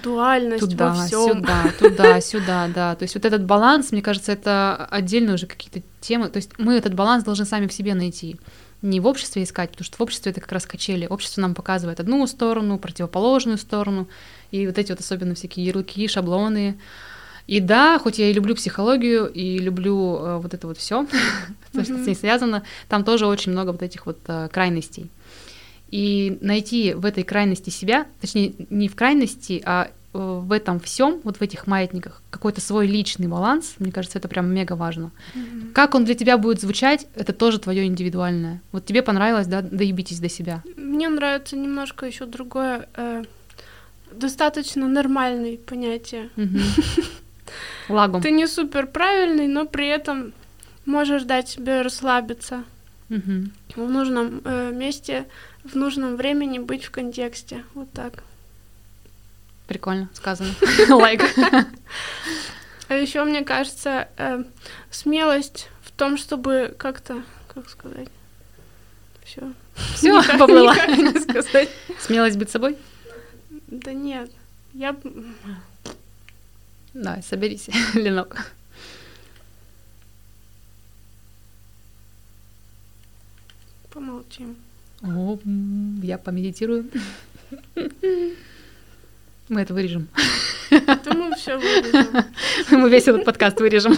дуальность 0.01 0.59
туда, 0.69 0.93
во 0.93 1.05
всем. 1.05 1.39
Сюда, 1.39 1.71
туда, 1.79 2.21
сюда, 2.21 2.67
да. 2.73 2.95
То 2.95 3.03
есть 3.03 3.15
вот 3.15 3.25
этот 3.25 3.43
баланс, 3.45 3.91
мне 3.91 4.01
кажется, 4.01 4.31
это 4.31 4.87
отдельные 4.89 5.35
уже 5.35 5.47
какие-то 5.47 5.81
темы. 6.01 6.29
То 6.29 6.37
есть 6.37 6.51
мы 6.57 6.75
этот 6.75 6.93
баланс 6.93 7.23
должны 7.23 7.45
сами 7.45 7.67
в 7.67 7.73
себе 7.73 7.93
найти. 7.93 8.37
Не 8.81 8.99
в 8.99 9.07
обществе 9.07 9.43
искать, 9.43 9.71
потому 9.71 9.85
что 9.85 9.97
в 9.97 10.01
обществе 10.01 10.31
это 10.31 10.41
как 10.41 10.51
раз 10.51 10.65
качели. 10.65 11.07
Общество 11.07 11.41
нам 11.41 11.55
показывает 11.55 11.99
одну 11.99 12.25
сторону, 12.27 12.77
противоположную 12.77 13.57
сторону, 13.57 14.07
и 14.51 14.67
вот 14.67 14.77
эти 14.77 14.91
вот 14.91 14.99
особенно 14.99 15.33
всякие 15.35 15.65
ярлыки, 15.65 16.07
шаблоны. 16.07 16.77
И 17.47 17.59
да, 17.59 17.99
хоть 17.99 18.19
я 18.19 18.29
и 18.29 18.33
люблю 18.33 18.55
психологию, 18.55 19.27
и 19.27 19.59
люблю 19.59 20.17
э, 20.17 20.37
вот 20.37 20.53
это 20.53 20.67
вот 20.67 20.77
все, 20.77 21.05
что 21.71 21.83
с 21.83 21.89
ней 21.89 22.15
связано, 22.15 22.63
там 22.89 23.03
тоже 23.03 23.27
очень 23.27 23.51
много 23.51 23.71
вот 23.71 23.83
этих 23.83 24.05
вот 24.05 24.17
э, 24.27 24.49
крайностей. 24.51 25.11
И 25.95 26.37
найти 26.41 26.93
в 26.93 27.05
этой 27.05 27.23
крайности 27.23 27.69
себя, 27.69 28.05
точнее, 28.19 28.53
не 28.69 28.89
в 28.89 28.97
крайности, 28.97 29.63
а 29.65 29.87
э, 30.13 30.41
в 30.43 30.51
этом 30.51 30.81
всем, 30.81 31.21
вот 31.23 31.37
в 31.37 31.41
этих 31.41 31.67
маятниках, 31.67 32.21
какой-то 32.29 32.59
свой 32.59 32.85
личный 32.85 33.29
баланс, 33.29 33.75
мне 33.79 33.93
кажется, 33.93 34.17
это 34.17 34.27
прям 34.27 34.53
мега 34.53 34.73
важно. 34.73 35.11
Mm-hmm. 35.35 35.71
Как 35.71 35.95
он 35.95 36.03
для 36.03 36.13
тебя 36.13 36.37
будет 36.37 36.59
звучать, 36.59 37.07
это 37.15 37.31
тоже 37.31 37.59
твое 37.59 37.85
индивидуальное. 37.85 38.59
Вот 38.73 38.85
тебе 38.85 39.03
понравилось, 39.03 39.47
да, 39.47 39.61
доебитесь 39.61 40.19
до 40.19 40.27
себя. 40.27 40.63
Мне 40.75 41.07
нравится 41.07 41.55
немножко 41.55 42.05
еще 42.05 42.25
другое, 42.25 42.89
э, 42.97 43.23
достаточно 44.11 44.89
нормальное 44.89 45.55
понятие. 45.55 46.29
Лагом. 47.87 48.21
Ты 48.21 48.31
не 48.31 48.47
супер 48.47 48.87
правильный, 48.87 49.47
но 49.47 49.65
при 49.65 49.87
этом 49.87 50.33
можешь 50.85 51.23
дать 51.23 51.47
себе 51.47 51.83
расслабиться. 51.83 52.65
В 53.07 53.89
нужном 53.89 54.41
э, 54.43 54.73
месте 54.73 55.25
в 55.65 55.75
нужном 55.75 56.15
времени 56.15 56.59
быть 56.59 56.85
в 56.85 56.91
контексте. 56.91 57.63
Вот 57.73 57.91
так. 57.91 58.23
Прикольно 59.67 60.09
сказано. 60.13 60.53
Лайк. 60.89 61.21
А 62.87 62.93
еще, 62.93 63.23
мне 63.23 63.43
кажется, 63.43 64.07
э, 64.17 64.43
смелость 64.91 65.69
в 65.81 65.91
том, 65.91 66.17
чтобы 66.17 66.75
как-то, 66.77 67.23
как 67.53 67.67
сказать, 67.69 68.09
все. 69.23 69.53
Все, 69.95 70.11
не 70.21 71.19
сказать. 71.19 71.69
Смелость 71.99 72.37
быть 72.37 72.51
собой? 72.51 72.77
Да 73.67 73.91
нет. 73.91 74.29
Я... 74.73 74.95
Да, 76.93 77.21
соберись, 77.23 77.69
Ленок. 77.95 78.51
Помолчим. 83.91 84.57
О, 85.07 85.37
я 86.01 86.17
помедитирую. 86.17 86.89
Мы 89.49 89.61
это 89.61 89.73
вырежем. 89.75 90.07
Да 90.71 91.13
мы 91.13 91.35
все 91.35 91.57
вырежем. 91.57 92.25
Мы 92.71 92.89
весь 92.89 93.07
этот 93.07 93.23
подкаст 93.23 93.59
вырежем. 93.59 93.95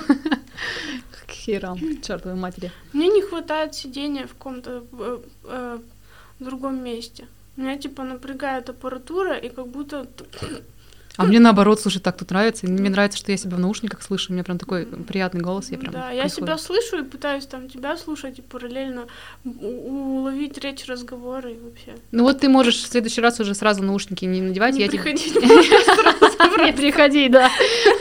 К 1.26 1.32
херам, 1.32 1.80
чертовой 2.02 2.36
матери. 2.38 2.72
Мне 2.92 3.08
не 3.08 3.22
хватает 3.22 3.74
сидения 3.74 4.28
в 4.28 4.34
каком-то 4.34 4.84
э, 4.92 5.20
э, 5.46 5.80
другом 6.40 6.84
месте. 6.84 7.28
Меня 7.56 7.78
типа 7.78 8.04
напрягает 8.04 8.70
аппаратура, 8.70 9.38
и 9.38 9.48
как 9.48 9.68
будто 9.70 10.06
А 11.18 11.24
мне 11.24 11.40
наоборот, 11.40 11.82
слушай, 11.82 12.00
так 12.00 12.16
тут 12.18 12.30
нравится. 12.30 12.68
Мне 12.68 12.90
нравится, 12.90 13.18
что 13.18 13.32
я 13.32 13.38
себя 13.38 13.58
в 13.58 13.60
наушниках 13.60 14.04
слышу. 14.04 14.28
У 14.30 14.34
меня 14.34 14.44
прям 14.44 14.60
такой 14.60 14.86
приятный 14.86 15.42
голос. 15.42 15.72
Я 15.72 15.80
прям 15.80 15.92
да, 15.92 16.12
я 16.12 16.30
себя 16.30 16.58
слышу 16.58 17.00
и 17.00 17.04
пытаюсь 17.04 17.46
там 17.48 17.68
тебя 17.70 17.98
слушать 17.98 18.38
и 18.40 18.42
параллельно 18.44 19.08
уловить 19.44 20.58
речь, 20.60 20.86
разговоры 20.86 21.54
и 21.54 21.60
вообще. 21.60 21.96
Ну 22.12 22.24
вот 22.24 22.40
ты 22.40 22.50
можешь 22.50 22.76
в 22.76 22.88
следующий 22.88 23.22
раз 23.22 23.40
уже 23.40 23.56
сразу 23.56 23.84
наушники 23.84 24.26
не 24.26 24.42
надевать. 24.42 24.76
Не 24.76 24.82
я 24.82 24.90
приходи. 24.90 25.34
Не 26.58 26.74
приходи, 26.74 27.30
да. 27.30 27.50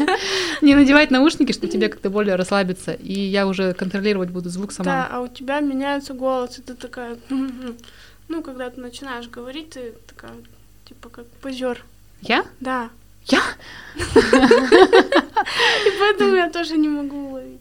Не 0.63 0.75
надевать 0.75 1.11
наушники, 1.11 1.53
чтобы 1.53 1.69
тебе 1.69 1.89
как-то 1.89 2.11
более 2.11 2.37
расслабиться. 2.37 2.93
И 2.93 3.13
я 3.13 3.47
уже 3.47 3.75
контролировать 3.75 4.31
буду 4.31 4.49
звук 4.49 4.73
сама. 4.73 4.85
Да, 4.85 5.09
а 5.11 5.21
у 5.21 5.29
тебя 5.29 5.61
меняется 5.61 6.15
голос, 6.15 6.59
и 6.59 6.63
ты 6.63 6.75
такая... 6.75 7.19
Ну, 8.29 8.43
когда 8.43 8.71
ты 8.71 8.81
начинаешь 8.81 9.29
говорить, 9.29 9.71
ты 9.71 9.95
такая, 10.07 10.33
типа, 10.89 11.09
как 11.11 11.27
позер. 11.43 11.85
Я? 12.23 12.45
Да. 12.59 12.91
Я? 13.27 13.43
И 13.97 14.03
поэтому 15.99 16.37
я 16.37 16.51
тоже 16.51 16.77
не 16.77 16.89
могу 16.89 17.29
уловить. 17.31 17.61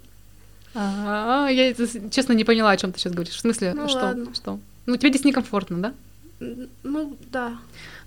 А, 0.74 1.48
я 1.50 1.74
честно 2.12 2.34
не 2.34 2.44
поняла, 2.44 2.72
о 2.72 2.78
чем 2.78 2.92
ты 2.92 3.00
сейчас 3.00 3.14
говоришь. 3.14 3.36
В 3.36 3.40
смысле, 3.40 3.74
ну, 3.74 3.88
что? 3.88 4.00
Ладно. 4.00 4.34
Что? 4.36 4.60
Ну, 4.86 4.98
тебе 4.98 5.10
здесь 5.10 5.24
некомфортно, 5.24 5.78
да? 5.78 5.94
Ну, 6.84 7.18
да. 7.32 7.58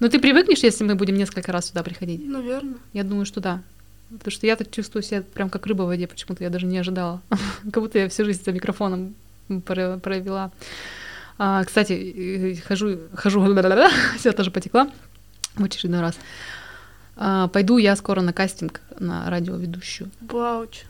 Но 0.01 0.09
ты 0.09 0.19
привыкнешь, 0.21 0.59
если 0.59 0.85
мы 0.85 0.95
будем 0.95 1.17
несколько 1.17 1.51
раз 1.51 1.69
сюда 1.69 1.83
приходить? 1.83 2.27
Наверное. 2.27 2.77
Я 2.93 3.05
думаю, 3.05 3.25
что 3.25 3.41
да. 3.41 3.63
Потому 4.11 4.31
что 4.31 4.47
я 4.47 4.57
так 4.57 4.71
чувствую 4.71 5.03
себя 5.03 5.23
прям 5.23 5.51
как 5.51 5.67
рыба 5.67 5.83
в 5.83 5.87
воде, 5.87 6.07
почему-то 6.07 6.45
я 6.45 6.51
даже 6.51 6.67
не 6.67 6.79
ожидала. 6.79 7.23
как 7.73 7.83
будто 7.83 7.99
я 7.99 8.09
всю 8.09 8.25
жизнь 8.25 8.43
за 8.45 8.53
микрофоном 8.53 9.15
провела. 9.65 10.51
А, 11.39 11.65
кстати, 11.65 12.61
хожу, 12.67 12.99
хожу, 13.15 13.41
все 14.19 14.33
тоже 14.33 14.51
потекла 14.51 14.91
в 15.55 15.65
очередной 15.65 16.01
раз. 16.01 16.17
А, 17.21 17.49
пойду 17.49 17.79
я 17.79 17.97
скоро 17.97 18.21
на 18.23 18.33
кастинг 18.33 18.81
на 18.99 19.29
радиоведущую. 19.31 20.11
Вауч. 20.21 20.85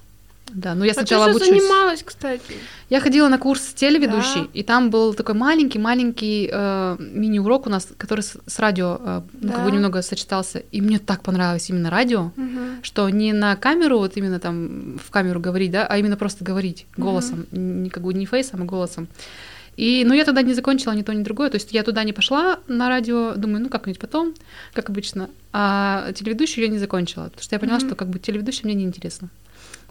Да, 0.51 0.75
ну 0.75 0.85
я 0.85 0.93
а 0.93 0.95
сначала 0.95 1.25
ты 1.27 1.31
обучусь. 1.33 1.49
занималась, 1.49 2.03
кстати? 2.03 2.43
Я 2.89 3.01
ходила 3.01 3.29
на 3.29 3.37
курс 3.39 3.61
телеведущий, 3.75 4.43
Да. 4.43 4.49
и 4.55 4.63
там 4.63 4.89
был 4.91 5.13
такой 5.13 5.35
маленький-маленький 5.35 6.49
э, 6.51 6.97
мини-урок 6.99 7.67
у 7.67 7.71
нас, 7.71 7.87
который 7.99 8.21
с, 8.23 8.35
с 8.47 8.59
радио, 8.59 8.99
э, 8.99 9.21
ну, 9.43 9.53
как 9.53 9.65
бы 9.65 9.71
Да. 9.71 9.77
немного 9.77 10.01
сочетался. 10.03 10.63
И 10.73 10.81
мне 10.81 10.99
так 10.99 11.21
понравилось 11.23 11.69
именно 11.69 11.91
радио, 11.91 12.31
Мгм. 12.37 12.83
что 12.83 13.11
не 13.11 13.35
на 13.35 13.57
камеру, 13.57 13.99
вот 13.99 14.17
именно 14.17 14.41
там 14.41 14.99
в 15.07 15.11
камеру 15.11 15.39
говорить, 15.39 15.71
да, 15.71 15.87
а 15.87 15.99
именно 15.99 16.17
просто 16.17 16.45
говорить 16.45 16.87
голосом, 16.97 17.45
не 17.53 17.91
как 17.91 18.03
бы 18.03 18.15
не 18.15 18.25
фейсом, 18.25 18.63
а 18.63 18.65
голосом. 18.65 19.07
И, 19.79 20.05
ну, 20.05 20.13
я 20.13 20.25
тогда 20.25 20.43
не 20.43 20.55
закончила 20.55 20.93
ни 20.93 21.03
то, 21.03 21.15
ни 21.15 21.23
другое, 21.23 21.51
то 21.51 21.55
есть 21.57 21.73
я 21.73 21.85
туда 21.85 22.03
не 22.03 22.13
пошла 22.13 22.59
на 22.67 22.89
радио, 22.89 23.35
думаю, 23.37 23.63
ну, 23.63 23.69
как-нибудь 23.69 24.01
потом, 24.01 24.35
как 24.73 24.91
обычно, 24.91 25.31
а 25.53 26.13
телеведущую 26.15 26.65
я 26.65 26.71
не 26.71 26.79
закончила, 26.79 27.25
потому 27.25 27.43
что 27.43 27.55
я 27.55 27.61
поняла, 27.61 27.79
Мгм. 27.79 27.87
что 27.87 27.95
как 27.95 28.09
бы 28.09 28.19
телеведущая 28.19 28.65
мне 28.65 28.75
неинтересно. 28.75 29.29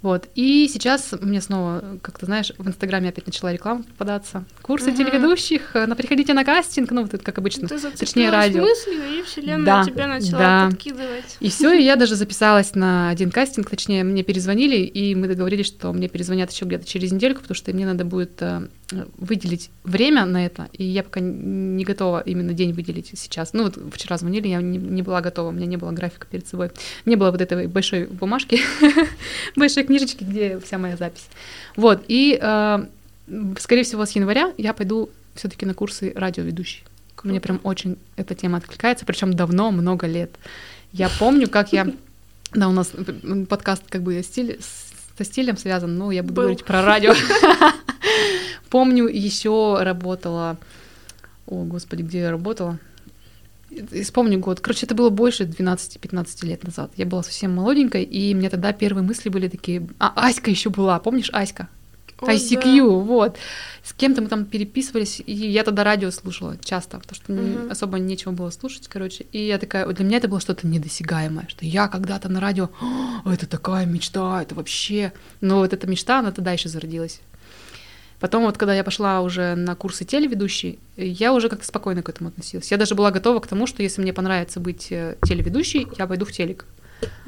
Вот. 0.02 0.28
И 0.36 0.70
сейчас 0.72 1.14
мне 1.22 1.42
снова, 1.42 1.84
как 2.04 2.20
ты 2.20 2.26
знаешь, 2.28 2.52
в 2.58 2.68
Инстаграме 2.68 3.10
опять 3.10 3.26
начала 3.26 3.52
реклама 3.52 3.82
попадаться. 3.84 4.44
Курсы 4.62 4.90
Мгм. 4.92 4.98
телеведущих, 4.98 5.72
э, 5.76 5.86
на 5.88 5.96
приходите 5.96 6.34
на 6.34 6.44
кастинг, 6.44 6.92
ну, 6.92 7.04
вот 7.10 7.22
как 7.24 7.38
обычно. 7.38 7.68
Ты 7.70 7.80
точнее, 7.80 8.30
радио. 8.30 8.62
мыслью, 8.62 9.02
и 9.20 9.24
вселенная 9.24 9.66
Да, 9.66 9.84
тебя 9.86 10.08
начала 10.08 10.38
да. 10.38 10.68
подкидывать. 10.70 11.38
И 11.40 11.50
все, 11.50 11.72
и 11.72 11.84
я 11.84 11.96
даже 11.96 12.16
записалась 12.16 12.76
на 12.76 13.10
один 13.10 13.32
кастинг, 13.32 13.70
точнее, 13.70 14.04
мне 14.04 14.22
перезвонили, 14.24 14.76
и 14.78 15.16
мы 15.16 15.28
договорились, 15.30 15.66
что 15.68 15.92
мне 15.94 16.10
перезвонят 16.10 16.52
еще 16.52 16.66
где-то 16.66 16.86
через 16.86 17.12
недельку, 17.14 17.42
потому 17.42 17.56
что 17.56 17.72
мне 17.74 17.86
надо 17.86 18.04
будет 18.06 18.40
э, 18.42 18.68
выделить 19.18 19.70
время 19.84 20.26
на 20.26 20.46
это, 20.46 20.70
и 20.72 20.84
я 20.84 21.04
пока 21.04 21.20
не 21.20 21.84
готова 21.84 22.22
именно 22.22 22.54
день 22.54 22.72
выделить 22.72 23.12
сейчас. 23.16 23.54
Ну, 23.54 23.64
вот 23.64 23.78
вчера 23.94 24.18
звонили, 24.18 24.48
я 24.48 24.62
не, 24.62 24.78
не 24.78 25.02
была 25.02 25.22
готова, 25.22 25.50
у 25.50 25.52
меня 25.52 25.66
не 25.66 25.78
было 25.78 25.92
графика 25.92 26.26
перед 26.28 26.48
собой. 26.48 26.72
Не 27.06 27.16
было 27.16 27.32
вот 27.32 27.42
этой 27.42 27.68
большой 27.68 28.06
бумажки, 28.06 28.62
большой 29.56 29.84
книжечки, 29.84 30.24
где 30.24 30.60
вся 30.60 30.78
моя 30.78 30.96
запись. 30.96 31.28
Вот, 31.76 32.04
и, 32.08 32.40
э, 32.42 32.86
скорее 33.60 33.84
всего, 33.84 34.06
с 34.06 34.12
января 34.12 34.54
я 34.58 34.74
пойду 34.74 35.10
все 35.36 35.50
таки 35.50 35.66
на 35.66 35.74
курсы 35.74 36.14
радиоведущей. 36.16 36.84
Мне 37.24 37.42
прям 37.42 37.60
очень 37.64 37.98
эта 38.16 38.36
тема 38.36 38.58
откликается, 38.58 39.06
причем 39.06 39.34
давно, 39.34 39.72
много 39.72 40.08
лет. 40.08 40.32
Я 40.94 41.10
помню, 41.20 41.50
как 41.50 41.74
я... 41.74 41.88
Да, 42.54 42.70
у 42.70 42.72
нас 42.72 42.94
подкаст 43.50 43.84
как 43.90 44.04
бы 44.04 44.24
стиль, 44.24 44.58
со 45.18 45.26
стилем 45.26 45.58
связан, 45.58 45.98
но 45.98 46.14
я 46.14 46.24
буду 46.24 46.36
Был. 46.36 46.44
говорить 46.44 46.64
про 46.64 46.82
радио. 46.82 47.14
Помню, 48.70 49.08
еще 49.08 49.78
работала... 49.82 50.58
О, 51.46 51.64
господи, 51.64 52.02
где 52.02 52.20
я 52.20 52.32
работала? 52.32 52.78
И 53.70 54.04
Вспомню 54.04 54.40
год. 54.40 54.60
Короче, 54.60 54.86
это 54.86 54.96
было 54.96 55.10
больше 55.10 55.44
12-15 55.44 56.46
лет 56.46 56.64
назад. 56.64 56.92
Я 56.96 57.06
была 57.06 57.24
совсем 57.24 57.54
молоденькой, 57.56 58.04
и 58.04 58.34
мне 58.34 58.50
тогда 58.50 58.74
первые 58.74 59.04
мысли 59.06 59.30
были 59.30 59.48
такие... 59.48 59.88
А, 60.00 60.14
Аська 60.16 60.50
еще 60.50 60.70
была, 60.70 61.00
помнишь 61.00 61.30
Аська? 61.34 61.68
О, 62.20 62.32
ICQ, 62.32 63.04
вот. 63.04 63.38
С 63.84 63.94
кем-то 63.94 64.22
мы 64.22 64.28
там 64.28 64.46
переписывались, 64.46 65.22
и 65.24 65.34
я 65.34 65.64
тогда 65.64 65.84
радио 65.84 66.10
слушала 66.10 66.58
часто, 66.64 66.98
потому 67.00 67.16
что 67.16 67.32
Мгм. 67.32 67.72
особо 67.72 68.00
нечего 68.00 68.32
было 68.32 68.50
слушать, 68.50 68.88
короче. 68.88 69.26
И 69.32 69.46
я 69.46 69.60
такая, 69.60 69.86
для 69.86 70.04
меня 70.04 70.18
это 70.18 70.28
было 70.28 70.40
что-то 70.40 70.66
недосягаемое, 70.66 71.46
что 71.48 71.66
я 71.66 71.88
когда-то 71.88 72.28
на 72.30 72.40
радио, 72.40 72.70
«О, 72.82 73.32
это 73.32 73.46
такая 73.46 73.86
мечта, 73.86 74.42
это 74.42 74.56
вообще... 74.56 75.14
Но 75.42 75.58
вот 75.60 75.74
эта 75.74 75.86
мечта, 75.86 76.20
она 76.20 76.32
тогда 76.32 76.52
еще 76.54 76.70
зародилась. 76.70 77.22
Потом 78.20 78.44
вот, 78.44 78.58
когда 78.58 78.74
я 78.74 78.84
пошла 78.84 79.22
уже 79.22 79.54
на 79.56 79.76
курсы 79.76 80.04
телеведущей, 80.06 80.80
я 80.96 81.34
уже 81.34 81.50
как-то 81.50 81.66
спокойно 81.66 82.02
к 82.02 82.10
этому 82.10 82.30
относилась. 82.30 82.72
Я 82.72 82.78
даже 82.78 82.96
была 82.96 83.12
готова 83.12 83.40
к 83.40 83.48
тому, 83.48 83.68
что 83.68 83.84
если 83.84 84.02
мне 84.02 84.12
понравится 84.14 84.60
быть 84.60 84.88
э, 84.92 85.16
телеведущей, 85.24 85.88
я 86.00 86.08
пойду 86.08 86.26
в 86.26 86.32
телек. 86.32 86.66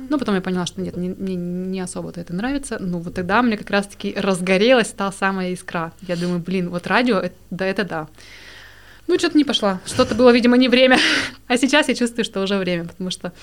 Но 0.10 0.18
потом 0.18 0.34
я 0.34 0.42
поняла, 0.42 0.66
что 0.66 0.82
нет, 0.82 0.98
не- 0.98 1.10
мне 1.10 1.36
не 1.36 1.80
особо-то 1.80 2.20
это 2.20 2.34
нравится. 2.34 2.78
Ну 2.80 2.98
вот 3.00 3.14
тогда 3.14 3.44
мне 3.44 3.56
как 3.56 3.70
раз-таки 3.70 4.16
разгорелась 4.18 4.88
та 4.88 5.12
самая 5.12 5.52
искра. 5.52 5.92
Я 6.08 6.16
думаю, 6.16 6.40
блин, 6.40 6.70
вот 6.70 6.88
радио, 6.88 7.18
это- 7.20 7.36
да 7.52 7.66
это 7.68 7.84
да. 7.84 8.08
Ну, 9.10 9.18
что-то 9.18 9.36
не 9.40 9.44
пошла. 9.44 9.80
Что-то 9.88 10.14
было, 10.14 10.30
видимо, 10.30 10.56
не 10.56 10.70
время. 10.70 11.00
А 11.48 11.58
сейчас 11.58 11.88
я 11.88 11.96
чувствую, 11.96 12.26
что 12.26 12.44
уже 12.44 12.58
время, 12.58 12.86
потому 12.86 13.10
что 13.10 13.34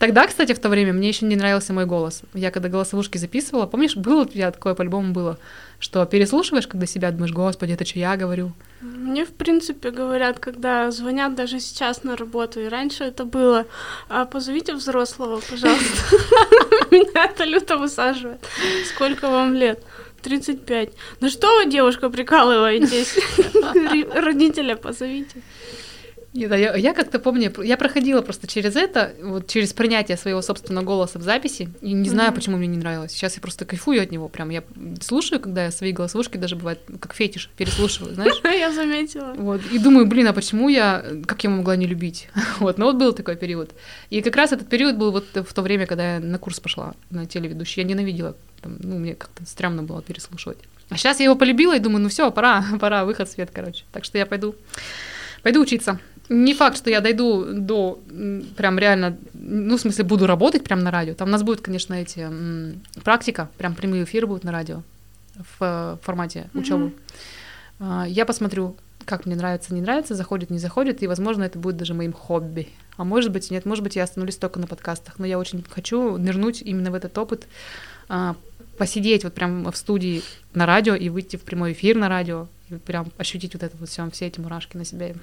тогда, 0.00 0.26
кстати, 0.26 0.52
в 0.52 0.58
то 0.58 0.68
время 0.68 0.92
мне 0.92 1.08
еще 1.08 1.26
не 1.26 1.36
нравился 1.36 1.72
мой 1.72 1.86
голос. 1.86 2.22
Я 2.34 2.50
когда 2.50 2.68
голосовушки 2.68 3.18
записывала, 3.18 3.66
помнишь, 3.66 3.94
было 3.94 4.22
у 4.22 4.24
тебя 4.24 4.50
такое 4.50 4.74
по-любому 4.74 5.12
было, 5.12 5.38
что 5.78 6.04
переслушиваешь, 6.06 6.66
когда 6.66 6.86
себя 6.86 7.12
думаешь, 7.12 7.32
господи, 7.32 7.70
это 7.70 7.84
что 7.84 8.00
я 8.00 8.16
говорю? 8.16 8.50
Мне, 8.80 9.24
в 9.24 9.30
принципе, 9.30 9.92
говорят, 9.92 10.40
когда 10.40 10.90
звонят 10.90 11.36
даже 11.36 11.60
сейчас 11.60 12.02
на 12.02 12.16
работу, 12.16 12.58
и 12.58 12.66
раньше 12.66 13.04
это 13.04 13.24
было, 13.24 13.66
а 14.08 14.24
позовите 14.24 14.74
взрослого, 14.74 15.40
пожалуйста. 15.48 16.16
Меня 16.90 17.26
это 17.26 17.44
люто 17.44 17.76
высаживает. 17.76 18.40
Сколько 18.92 19.28
вам 19.28 19.54
лет? 19.54 19.84
35. 20.22 20.90
Ну 21.20 21.28
что 21.30 21.56
вы, 21.56 21.70
девушка, 21.70 22.08
прикалываетесь? 22.10 23.16
Ри- 23.92 24.06
Родителя 24.14 24.76
позовите. 24.76 25.42
Нет, 26.34 26.50
а 26.50 26.56
я, 26.56 26.74
я 26.76 26.94
как-то 26.94 27.18
помню, 27.18 27.52
я 27.62 27.76
проходила 27.76 28.22
просто 28.22 28.46
через 28.46 28.74
это, 28.74 29.12
вот 29.22 29.48
через 29.48 29.74
принятие 29.74 30.16
своего 30.16 30.40
собственного 30.40 30.82
голоса 30.84 31.18
в 31.18 31.22
записи, 31.22 31.68
и 31.82 31.92
не 31.92 32.08
знаю, 32.08 32.30
Мгм. 32.30 32.36
почему 32.36 32.56
мне 32.56 32.66
не 32.68 32.78
нравилось. 32.78 33.12
Сейчас 33.12 33.34
я 33.34 33.42
просто 33.42 33.66
кайфую 33.66 34.02
от 34.02 34.10
него, 34.10 34.28
прям 34.28 34.48
я 34.48 34.64
слушаю, 35.02 35.40
когда 35.40 35.64
я 35.66 35.70
свои 35.70 35.92
голосовушки 35.92 36.38
даже 36.38 36.56
бывает 36.56 36.80
как 37.00 37.12
фетиш 37.14 37.50
переслушиваю, 37.56 38.14
знаешь. 38.14 38.40
Я 38.44 38.72
заметила. 38.72 39.34
Вот, 39.36 39.60
и 39.70 39.78
думаю, 39.78 40.06
блин, 40.06 40.26
а 40.28 40.32
почему 40.32 40.68
я, 40.70 41.04
как 41.26 41.44
я 41.44 41.50
могла 41.50 41.76
не 41.76 41.86
любить? 41.86 42.28
Вот, 42.60 42.78
ну 42.78 42.86
вот 42.86 42.96
был 42.96 43.12
такой 43.12 43.36
период. 43.36 43.70
И 44.08 44.22
как 44.22 44.36
раз 44.36 44.52
этот 44.52 44.68
период 44.68 44.96
был 44.96 45.10
вот 45.12 45.26
в 45.34 45.52
то 45.52 45.62
время, 45.62 45.86
когда 45.86 46.14
я 46.14 46.20
на 46.20 46.38
курс 46.38 46.60
пошла 46.60 46.94
на 47.10 47.26
телеведущий. 47.26 47.82
Я 47.82 47.88
ненавидела, 47.88 48.36
там, 48.62 48.76
ну, 48.80 48.98
мне 48.98 49.14
как-то 49.14 49.44
стрёмно 49.46 49.82
было 49.82 50.00
переслушивать. 50.00 50.58
А 50.88 50.96
сейчас 50.96 51.18
я 51.20 51.24
его 51.26 51.34
полюбила 51.36 51.76
и 51.76 51.78
думаю, 51.80 52.02
ну 52.02 52.08
все, 52.08 52.30
пора, 52.30 52.64
пора, 52.80 53.04
выход 53.04 53.28
в 53.28 53.32
свет, 53.32 53.50
короче. 53.52 53.84
Так 53.92 54.04
что 54.04 54.16
я 54.18 54.24
пойду, 54.26 54.54
пойду 55.42 55.60
учиться. 55.60 55.98
Не 56.32 56.54
факт, 56.54 56.78
что 56.78 56.88
я 56.88 57.00
дойду 57.00 57.44
до 57.52 58.00
прям 58.56 58.78
реально, 58.78 59.18
ну, 59.34 59.76
в 59.76 59.80
смысле, 59.80 60.04
буду 60.04 60.26
работать 60.26 60.64
прям 60.64 60.80
на 60.80 60.90
радио. 60.90 61.14
Там 61.14 61.28
у 61.28 61.30
нас 61.30 61.42
будет, 61.42 61.60
конечно, 61.60 61.94
эти 61.94 62.26
практика, 63.04 63.50
прям 63.58 63.74
прямые 63.74 64.04
эфиры 64.04 64.26
будут 64.26 64.44
на 64.44 64.52
радио 64.52 64.82
в 65.34 65.56
э, 65.60 65.96
формате 66.02 66.48
учебы. 66.54 66.92
А, 67.80 68.06
Я 68.08 68.24
посмотрю, 68.24 68.76
как 69.04 69.26
мне 69.26 69.36
нравится, 69.36 69.74
не 69.74 69.82
нравится, 69.82 70.14
заходит, 70.14 70.48
не 70.48 70.58
заходит, 70.58 71.02
и, 71.02 71.06
возможно, 71.06 71.42
это 71.42 71.58
будет 71.58 71.76
даже 71.76 71.92
моим 71.92 72.12
хобби. 72.14 72.68
А 72.96 73.04
может 73.04 73.30
быть, 73.30 73.50
нет, 73.50 73.66
может 73.66 73.84
быть, 73.84 73.96
я 73.96 74.04
остановлюсь 74.04 74.36
только 74.36 74.58
на 74.58 74.66
подкастах, 74.66 75.18
но 75.18 75.26
я 75.26 75.38
очень 75.38 75.62
хочу 75.68 76.16
нырнуть 76.16 76.62
именно 76.62 76.90
в 76.90 76.94
этот 76.94 77.16
опыт, 77.18 77.46
а, 78.08 78.36
посидеть 78.78 79.24
вот 79.24 79.34
прям 79.34 79.70
в 79.70 79.76
студии 79.76 80.22
на 80.54 80.64
радио 80.64 80.94
и 80.94 81.08
выйти 81.08 81.36
в 81.36 81.42
прямой 81.42 81.72
эфир 81.72 81.96
на 81.96 82.08
радио, 82.08 82.48
прям 82.78 83.12
ощутить 83.18 83.54
вот 83.54 83.62
это 83.62 83.76
вот 83.76 83.88
все, 83.88 84.08
все 84.10 84.26
эти 84.26 84.40
мурашки 84.40 84.76
на 84.76 84.84
себе. 84.84 85.16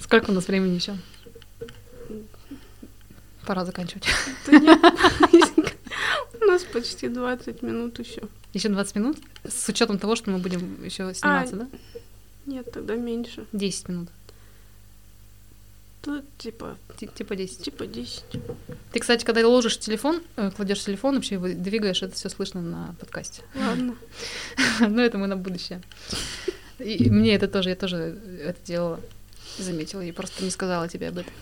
Сколько 0.00 0.30
у 0.30 0.32
нас 0.32 0.48
времени 0.48 0.74
еще? 0.74 0.96
Пора 3.46 3.64
заканчивать. 3.64 4.06
У 6.40 6.44
нас 6.46 6.64
почти 6.64 7.08
20 7.08 7.62
минут 7.62 7.98
еще. 7.98 8.22
Еще 8.54 8.68
20 8.68 8.96
минут? 8.96 9.18
С 9.44 9.68
учетом 9.68 9.98
того, 9.98 10.16
что 10.16 10.30
мы 10.30 10.38
будем 10.38 10.82
еще 10.84 11.12
сниматься, 11.14 11.56
да? 11.56 11.68
Нет, 12.46 12.72
тогда 12.72 12.96
меньше. 12.96 13.46
10 13.52 13.88
минут. 13.88 14.08
Тут 16.08 16.24
типа... 16.38 16.76
Ти- 16.96 17.06
Типа 17.06 17.36
10. 17.36 17.62
Типа 17.64 17.86
10. 17.86 18.24
Ты, 18.92 19.00
кстати, 19.00 19.26
когда 19.26 19.46
ложишь 19.46 19.78
телефон, 19.78 20.22
э, 20.36 20.50
кладешь 20.56 20.82
телефон, 20.82 21.16
вообще 21.16 21.38
двигаешь, 21.38 22.02
это 22.02 22.14
все 22.14 22.30
слышно 22.30 22.62
на 22.62 22.94
подкасте. 22.98 23.42
Ладно. 23.54 23.94
Но 24.80 25.02
это 25.02 25.18
мы 25.18 25.26
на 25.26 25.36
будущее. 25.36 25.82
И 26.78 27.10
мне 27.10 27.34
это 27.34 27.46
тоже, 27.46 27.68
я 27.68 27.76
тоже 27.76 28.18
это 28.42 28.58
делала, 28.64 29.00
заметила, 29.58 30.00
и 30.00 30.10
просто 30.12 30.42
не 30.44 30.50
сказала 30.50 30.88
тебе 30.88 31.08
об 31.08 31.18
этом. 31.18 31.32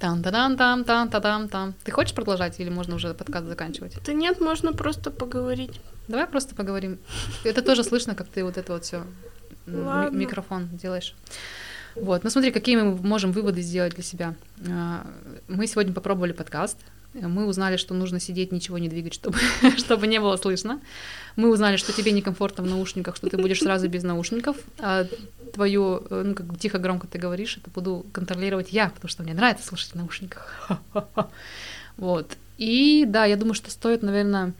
там 0.00 0.22
та 0.22 0.30
дам 0.32 0.56
там 0.56 0.84
там 0.84 1.08
та 1.08 1.20
дам 1.20 1.48
там 1.48 1.74
Ты 1.84 1.92
хочешь 1.92 2.14
продолжать 2.14 2.58
или 2.58 2.70
можно 2.70 2.96
уже 2.96 3.14
подкаст 3.14 3.46
заканчивать? 3.46 3.98
Да 4.04 4.12
нет, 4.12 4.40
можно 4.40 4.72
просто 4.72 5.12
поговорить. 5.12 5.80
Давай 6.08 6.26
просто 6.26 6.56
поговорим. 6.56 6.98
Это 7.44 7.62
тоже 7.62 7.84
слышно, 7.84 8.16
как 8.16 8.26
ты 8.26 8.42
вот 8.42 8.56
это 8.56 8.72
вот 8.72 8.84
все 8.84 9.04
микрофон 9.66 10.68
делаешь. 10.72 11.14
Вот, 11.94 12.24
ну 12.24 12.30
смотри, 12.30 12.50
какие 12.50 12.76
мы 12.76 12.96
можем 12.96 13.32
выводы 13.32 13.60
сделать 13.60 13.94
для 13.94 14.02
себя. 14.02 14.34
А, 14.68 15.06
Мы 15.48 15.66
сегодня 15.66 15.92
попробовали 15.92 16.32
подкаст. 16.32 16.78
Мы 17.14 17.46
узнали, 17.46 17.76
что 17.76 17.92
нужно 17.92 18.20
сидеть, 18.20 18.52
ничего 18.52 18.78
не 18.78 18.88
двигать, 18.88 19.12
чтобы, 19.12 19.36
чтобы 19.76 20.06
не 20.06 20.18
было 20.18 20.36
слышно. 20.36 20.80
Мы 21.36 21.50
узнали, 21.50 21.76
что 21.76 21.92
тебе 21.92 22.12
некомфортно 22.12 22.64
в 22.64 22.66
наушниках, 22.66 23.16
что 23.16 23.28
ты 23.28 23.36
будешь 23.36 23.60
сразу 23.60 23.88
без 23.88 24.02
наушников. 24.02 24.56
А 24.78 25.06
твою, 25.52 26.06
э, 26.08 26.22
ну, 26.24 26.34
как 26.34 26.58
тихо, 26.58 26.78
громко 26.78 27.06
ты 27.06 27.18
говоришь, 27.18 27.58
это 27.58 27.68
буду 27.70 28.06
контролировать 28.12 28.72
я, 28.72 28.88
потому 28.88 29.10
что 29.10 29.22
мне 29.22 29.34
нравится 29.34 29.66
слушать 29.66 29.92
в 29.92 29.96
наушниках. 29.96 30.78
Вот. 31.98 32.38
И 32.56 33.04
да, 33.06 33.26
я 33.26 33.36
думаю, 33.36 33.52
что 33.52 33.70
стоит, 33.70 34.02
наверное, 34.02 34.54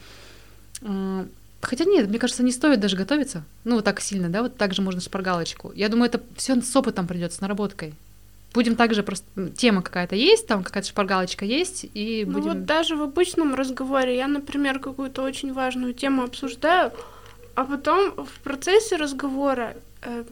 Хотя 1.63 1.85
нет, 1.85 2.09
мне 2.09 2.19
кажется, 2.19 2.43
не 2.43 2.51
стоит 2.51 2.81
даже 2.81 2.97
готовиться. 2.97 3.45
Ну, 3.65 3.77
вот 3.77 3.85
так 3.85 4.01
сильно, 4.01 4.29
да, 4.29 4.43
вот 4.43 4.57
так 4.57 4.75
же 4.75 4.83
можно 4.83 5.01
шпаргалочку. 5.01 5.73
Я 5.75 5.89
думаю, 5.89 6.09
это 6.09 6.21
все 6.37 6.61
с 6.61 6.77
опытом 6.77 7.07
придет, 7.07 7.33
с 7.33 7.41
наработкой. 7.41 7.95
Будем 8.53 8.75
также 8.77 9.03
просто 9.03 9.25
тема 9.57 9.81
какая-то 9.81 10.15
есть, 10.17 10.47
там 10.47 10.63
какая-то 10.65 10.89
шпаргалочка 10.89 11.45
есть, 11.45 11.87
и 11.95 12.25
Ну 12.27 12.33
будем. 12.35 12.49
вот 12.49 12.65
даже 12.67 12.97
в 12.97 13.03
обычном 13.03 13.55
разговоре 13.55 14.17
я, 14.17 14.27
например, 14.29 14.79
какую-то 14.81 15.23
очень 15.23 15.53
важную 15.55 15.95
тему 15.95 16.23
обсуждаю, 16.25 16.93
а 17.55 17.65
потом 17.65 18.13
в 18.27 18.41
процессе 18.43 18.97
разговора 18.97 19.75
э, 20.03 20.25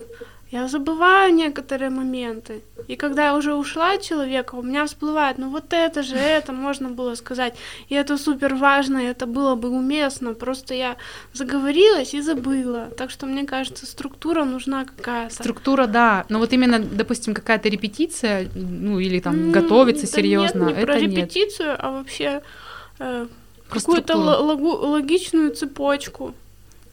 я 0.53 0.67
забываю 0.69 1.33
некоторые 1.35 1.91
моменты. 1.91 2.61
И 2.89 2.97
когда 2.97 3.27
я 3.27 3.37
уже 3.37 3.55
ушла 3.55 3.93
от 3.93 4.03
человека, 4.03 4.57
у 4.57 4.63
меня 4.63 4.85
всплывает, 4.85 5.39
ну 5.39 5.49
вот 5.51 5.73
это 5.73 6.03
же, 6.03 6.17
это 6.17 6.53
можно 6.53 6.89
было 6.91 7.15
сказать. 7.15 7.55
И 7.89 7.95
это 7.95 8.19
супер 8.19 8.55
важно, 8.55 8.99
и 8.99 9.05
это 9.07 9.27
было 9.27 9.55
бы 9.55 9.69
уместно. 9.69 10.35
Просто 10.35 10.75
я 10.75 10.97
заговорилась 11.33 12.15
и 12.15 12.21
забыла. 12.21 12.89
Так 12.97 13.11
что 13.11 13.27
мне 13.27 13.45
кажется, 13.45 13.87
структура 13.87 14.45
нужна 14.45 14.85
какая-то. 14.85 15.35
Структура, 15.35 15.87
да. 15.87 16.25
Но 16.29 16.39
вот 16.39 16.53
именно, 16.53 16.79
допустим, 16.81 17.33
какая-то 17.35 17.69
репетиция, 17.69 18.49
ну, 18.55 18.99
или 18.99 19.21
там 19.21 19.35
М, 19.35 19.53
готовиться 19.53 20.07
да 20.07 20.13
серьезно, 20.13 20.65
Нет, 20.69 20.77
не 20.79 20.85
про 20.85 20.95
это 20.97 21.07
нет. 21.07 21.17
репетицию, 21.19 21.77
а 21.79 21.91
вообще 21.93 22.43
э, 22.99 23.27
Про 23.69 23.79
какую-то 23.79 24.13
л- 24.15 24.47
лагу- 24.47 24.87
логичную 24.89 25.55
цепочку. 25.55 26.35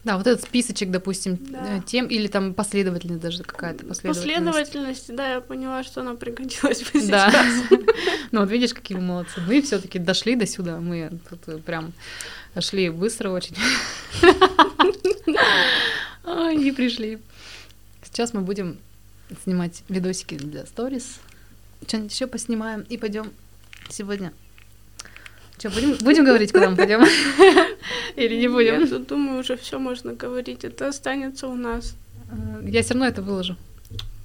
Да, 0.04 0.18
вот 0.18 0.26
этот 0.28 0.44
списочек, 0.46 0.90
допустим, 0.92 1.38
Да. 1.50 1.78
э, 1.78 1.82
тем, 1.86 2.08
или 2.08 2.28
там 2.28 2.54
последовательность 2.54 3.22
даже 3.22 3.44
какая-то 3.44 3.86
последовательность. 3.86 4.38
Последовательности, 4.38 5.12
да, 5.12 5.34
я 5.34 5.42
поняла, 5.42 5.84
что 5.84 6.02
она 6.02 6.16
пригодилась 6.16 6.84
бы 6.84 7.02
Да. 7.08 7.30
сейчас. 7.32 7.64
Ну 8.32 8.42
вот 8.42 8.50
видишь, 8.50 8.74
какие 8.74 8.98
мы 8.98 9.04
молодцы. 9.04 9.42
Мы 9.48 9.62
все-таки 9.62 10.00
дошли 10.00 10.36
до 10.36 10.46
сюда. 10.46 10.80
Мы 10.80 11.12
тут 11.30 11.40
э, 11.48 11.58
прям 11.60 11.94
шли 12.60 12.90
быстро 12.90 13.30
очень. 13.32 13.56
И 16.62 16.72
пришли. 16.72 17.20
Сейчас 18.04 18.34
мы 18.34 18.42
будем 18.42 18.78
снимать 19.44 19.84
видосики 19.90 20.36
для 20.36 20.66
сторис. 20.66 21.20
Что-нибудь 21.88 22.12
еще 22.14 22.28
поснимаем 22.28 22.82
и 22.82 22.98
пойдем 22.98 23.32
сегодня. 23.90 24.34
Что, 25.58 25.70
будем, 25.72 25.98
будем 26.02 26.24
говорить, 26.26 26.52
куда 26.52 26.70
мы 26.70 26.76
пойдем? 26.76 27.04
Или 28.16 28.36
не 28.36 28.44
Я 28.44 28.50
будем? 28.50 28.88
тут 28.88 29.08
думаю, 29.08 29.40
уже 29.40 29.58
все 29.58 29.80
можно 29.80 30.14
говорить. 30.14 30.64
Это 30.64 30.88
останется 30.88 31.48
у 31.48 31.56
нас. 31.56 31.96
Э, 32.32 32.62
Я 32.68 32.84
все 32.84 32.94
равно 32.94 33.08
это 33.08 33.22
выложу. 33.22 33.56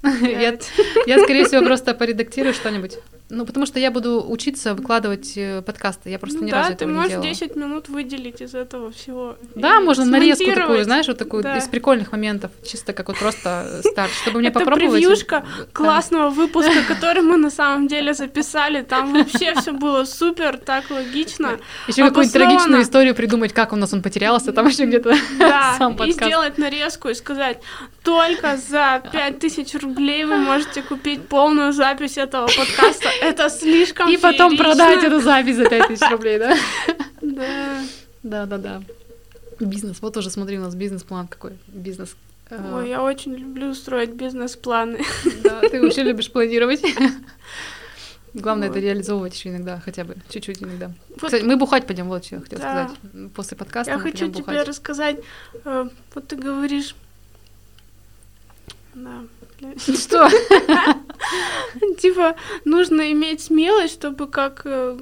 Я, 0.02 0.58
я, 1.06 1.18
скорее 1.22 1.46
всего, 1.46 1.64
просто 1.64 1.94
поредактирую 1.94 2.52
что-нибудь. 2.54 2.98
Ну, 3.34 3.46
потому 3.46 3.64
что 3.64 3.80
я 3.80 3.90
буду 3.90 4.22
учиться 4.28 4.74
выкладывать 4.74 5.32
э, 5.36 5.62
подкасты. 5.62 6.10
Я 6.10 6.18
просто 6.18 6.40
Ну 6.40 6.44
ни 6.46 6.50
да, 6.50 6.58
разу 6.58 6.68
ты 6.68 6.74
этого 6.74 6.88
не 6.90 6.94
можешь 6.94 7.10
делала. 7.12 7.26
10 7.28 7.56
минут 7.56 7.88
выделить 7.88 8.42
из 8.42 8.54
этого 8.54 8.92
всего. 8.92 9.36
Да, 9.54 9.78
и 9.78 9.82
можно 9.82 10.04
нарезку 10.04 10.52
такую, 10.52 10.84
знаешь, 10.84 11.06
вот 11.08 11.16
такую 11.16 11.42
Да. 11.42 11.56
из 11.56 11.66
прикольных 11.66 12.12
моментов, 12.12 12.50
чисто 12.62 12.92
как 12.92 13.08
вот 13.08 13.16
просто 13.18 13.80
старт, 13.84 14.10
чтобы 14.22 14.40
мне 14.40 14.48
Это 14.50 14.58
попробовать. 14.60 15.00
превьюшка 15.00 15.46
Да. 15.58 15.64
классного 15.72 16.28
выпуска, 16.28 16.82
который 16.86 17.22
мы 17.22 17.38
на 17.38 17.48
самом 17.50 17.88
деле 17.88 18.12
записали. 18.12 18.82
Там 18.82 19.14
вообще 19.14 19.54
все 19.54 19.72
было 19.72 20.04
супер, 20.04 20.58
так 20.58 20.90
логично. 20.90 21.58
Еще 21.88 22.02
какую-нибудь 22.04 22.32
трагичную 22.34 22.82
историю 22.82 23.14
придумать, 23.14 23.54
как 23.54 23.72
у 23.72 23.76
нас 23.76 23.94
он 23.94 24.02
потерялся, 24.02 24.52
там 24.52 24.66
еще 24.68 24.84
где-то 24.84 25.14
Да, 25.38 25.74
сам 25.78 25.94
и 25.94 25.96
подкаст. 25.96 26.22
сделать 26.24 26.58
нарезку 26.58 27.08
и 27.08 27.14
сказать, 27.14 27.60
только 28.04 28.56
за 28.56 29.02
5000 29.12 29.74
рублей 29.82 30.24
вы 30.24 30.36
можете 30.38 30.82
купить 30.82 31.28
полную 31.28 31.72
запись 31.72 32.18
этого 32.18 32.46
подкаста. 32.46 33.08
Это 33.20 33.48
слишком 33.50 34.08
И 34.10 34.16
потом 34.16 34.56
продать 34.56 35.04
эту 35.04 35.20
запись 35.20 35.56
за 35.56 35.68
5000 35.68 36.10
рублей, 36.10 36.38
да? 36.38 36.56
Да. 37.20 37.80
Да, 38.22 38.46
да, 38.46 38.58
да. 38.58 38.82
Бизнес. 39.60 39.98
Вот 40.00 40.16
уже 40.16 40.30
смотри, 40.30 40.58
у 40.58 40.62
нас 40.62 40.74
бизнес-план 40.74 41.28
какой. 41.28 41.52
Бизнес. 41.68 42.16
Э, 42.50 42.58
Ой, 42.74 42.88
я 42.90 43.02
очень 43.02 43.34
люблю 43.34 43.72
строить 43.74 44.10
бизнес-планы. 44.10 44.98
Да, 45.42 45.60
ты 45.60 45.80
вообще 45.80 46.02
любишь 46.08 46.30
планировать. 46.30 46.82
Главное 48.34 48.68
это 48.68 48.78
Вот. 48.78 48.82
реализовывать 48.84 49.34
еще 49.34 49.50
иногда, 49.50 49.78
хотя 49.84 50.04
бы 50.04 50.16
чуть-чуть 50.30 50.62
иногда. 50.62 50.90
Вот 51.10 51.24
Кстати, 51.26 51.42
мы 51.44 51.56
бухать 51.56 51.86
пойдем, 51.86 52.08
вот 52.08 52.24
что 52.24 52.36
я 52.36 52.40
хотела 52.40 52.62
Да. 52.62 52.88
сказать. 52.88 53.32
После 53.34 53.56
подкаста 53.58 53.92
я 53.92 53.98
хочу 53.98 54.28
тебе 54.28 54.40
бухать. 54.42 54.66
рассказать. 54.68 55.16
э, 55.64 55.88
Вот 56.14 56.28
ты 56.28 56.36
говоришь... 56.36 56.94
Да. 58.94 59.24
бля. 59.58 59.72
Что? 59.78 60.28
Типа, 61.98 62.36
нужно 62.64 63.12
иметь 63.12 63.40
смелость, 63.40 63.94
чтобы 63.94 64.26
как, 64.26 64.62
э, 64.64 64.98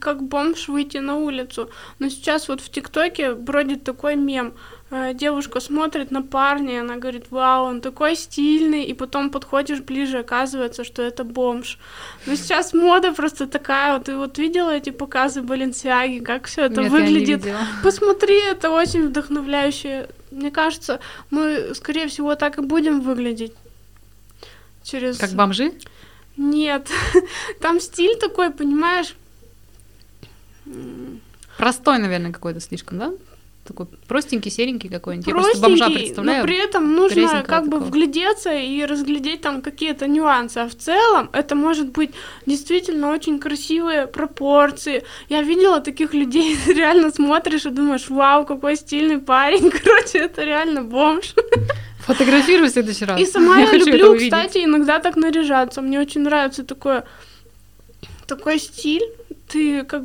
как 0.00 0.22
бомж 0.22 0.68
выйти 0.68 0.98
на 0.98 1.16
улицу. 1.16 1.70
Но 1.98 2.08
сейчас 2.08 2.48
вот 2.48 2.60
в 2.60 2.70
ТикТоке 2.70 3.34
бродит 3.34 3.84
такой 3.84 4.16
мем. 4.16 4.54
Э, 4.90 5.14
Девушка 5.14 5.60
смотрит 5.60 6.10
на 6.10 6.22
парня, 6.22 6.80
она 6.80 6.96
говорит, 6.96 7.26
вау, 7.30 7.66
он 7.66 7.80
такой 7.80 8.16
стильный, 8.16 8.84
и 8.84 8.94
потом 8.94 9.30
подходишь 9.30 9.80
ближе, 9.80 10.18
оказывается, 10.18 10.84
что 10.84 11.02
это 11.02 11.24
бомж. 11.24 11.78
Но 12.26 12.34
сейчас 12.36 12.72
мода 12.72 13.12
просто 13.12 13.46
такая, 13.46 13.92
вот 13.94 14.04
ты 14.04 14.16
вот 14.16 14.38
видела 14.38 14.70
эти 14.70 14.90
показы 14.90 15.42
Баленсиаги, 15.42 16.20
как 16.20 16.46
все 16.46 16.62
это 16.62 16.80
Нет, 16.82 16.90
выглядит? 16.90 17.46
Посмотри, 17.82 18.40
это 18.50 18.70
очень 18.70 19.08
вдохновляюще. 19.08 20.08
Мне 20.30 20.50
кажется, 20.50 21.00
мы, 21.30 21.74
скорее 21.74 22.08
всего, 22.08 22.34
так 22.34 22.58
и 22.58 22.62
будем 22.62 23.00
выглядеть. 23.00 23.52
Через... 24.82 25.18
Как 25.18 25.30
бомжи? 25.32 25.72
Нет, 26.36 26.88
там 27.60 27.80
стиль 27.80 28.16
такой, 28.18 28.50
понимаешь? 28.50 29.16
Простой, 31.56 31.98
наверное, 31.98 32.32
какой-то 32.32 32.60
слишком, 32.60 32.98
да? 32.98 33.12
Такой 33.68 33.84
простенький, 34.08 34.50
серенький 34.50 34.88
какой-нибудь. 34.88 35.26
Я 35.26 35.34
просто 35.34 35.60
бомжа 35.60 35.90
представляю. 35.90 36.38
но 36.38 36.44
при 36.46 36.56
этом 36.56 36.94
нужно 36.94 37.44
как 37.46 37.64
бы 37.64 37.72
такого. 37.72 37.88
вглядеться 37.88 38.54
и 38.54 38.82
разглядеть 38.86 39.42
там 39.42 39.60
какие-то 39.60 40.08
нюансы. 40.08 40.56
А 40.56 40.68
в 40.70 40.74
целом 40.74 41.28
это 41.34 41.54
может 41.54 41.90
быть 41.90 42.12
действительно 42.46 43.12
очень 43.12 43.38
красивые 43.38 44.06
пропорции. 44.06 45.04
Я 45.28 45.42
видела 45.42 45.80
таких 45.80 46.14
людей, 46.14 46.56
реально 46.66 47.10
смотришь 47.10 47.66
и 47.66 47.70
думаешь, 47.70 48.08
вау, 48.08 48.46
какой 48.46 48.76
стильный 48.76 49.18
парень. 49.18 49.70
Короче, 49.84 50.20
это 50.20 50.44
реально 50.44 50.82
бомж. 50.82 51.34
Фотографируй 52.06 52.68
в 52.68 52.72
следующий 52.72 53.04
раз. 53.04 53.20
И 53.20 53.26
сама 53.30 53.58
я, 53.58 53.66
это 53.66 53.76
люблю, 53.76 54.16
кстати, 54.16 54.64
иногда 54.64 54.98
так 54.98 55.16
наряжаться. 55.16 55.82
Мне 55.82 56.00
очень 56.00 56.22
нравится 56.22 56.64
такое, 56.64 57.04
такой 58.26 58.58
стиль. 58.58 59.04
Ты 59.46 59.82
как 59.84 60.04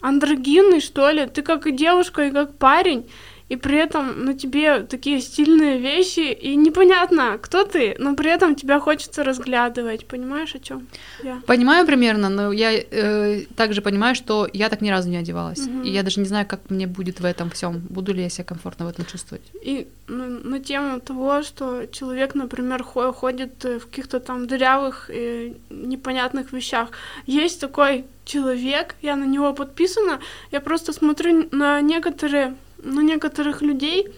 андрогинный, 0.00 0.80
что 0.80 1.10
ли. 1.10 1.26
Ты 1.26 1.42
как 1.42 1.66
и 1.66 1.72
девушка, 1.72 2.26
и 2.26 2.30
как 2.30 2.56
парень. 2.56 3.08
И 3.48 3.56
при 3.56 3.78
этом 3.78 4.24
на 4.24 4.34
тебе 4.34 4.80
такие 4.80 5.20
стильные 5.20 5.78
вещи, 5.78 6.32
и 6.32 6.56
непонятно, 6.56 7.38
кто 7.40 7.64
ты, 7.64 7.96
но 7.98 8.14
при 8.14 8.30
этом 8.30 8.54
тебя 8.54 8.78
хочется 8.78 9.24
разглядывать. 9.24 10.06
Понимаешь, 10.06 10.54
о 10.54 10.58
чем 10.58 10.86
я? 11.24 11.40
Понимаю 11.46 11.86
примерно, 11.86 12.28
но 12.28 12.52
я 12.52 12.72
э, 12.72 13.44
также 13.56 13.80
понимаю, 13.80 14.14
что 14.14 14.46
я 14.52 14.68
так 14.68 14.82
ни 14.82 14.90
разу 14.90 15.08
не 15.08 15.16
одевалась. 15.16 15.66
Мгм. 15.66 15.82
И 15.82 15.90
я 15.90 16.02
даже 16.02 16.20
не 16.20 16.26
знаю, 16.26 16.46
как 16.46 16.60
мне 16.70 16.86
будет 16.86 17.20
в 17.20 17.24
этом 17.24 17.48
всем. 17.50 17.80
Буду 17.88 18.12
ли 18.12 18.22
я 18.22 18.28
себя 18.28 18.44
комфортно 18.44 18.84
в 18.84 18.88
этом 18.88 19.06
чувствовать. 19.06 19.42
И 19.62 19.86
ну, 20.08 20.40
на 20.44 20.60
тему 20.60 21.00
того, 21.00 21.42
что 21.42 21.86
человек, 21.86 22.34
например, 22.34 22.82
хо- 22.82 23.12
ходит 23.12 23.64
э, 23.64 23.78
в 23.78 23.86
каких-то 23.86 24.20
там 24.20 24.46
дырявых, 24.46 25.10
э, 25.10 25.52
непонятных 25.70 26.52
вещах. 26.52 26.90
Есть 27.26 27.60
такой 27.60 28.04
человек, 28.24 28.94
я 29.02 29.16
на 29.16 29.24
него 29.24 29.54
подписана, 29.54 30.18
я 30.52 30.60
просто 30.60 30.92
смотрю 30.92 31.48
на 31.50 31.80
некоторые, 31.80 32.54
на 32.82 33.02
некоторых 33.02 33.62
людей 33.62 34.08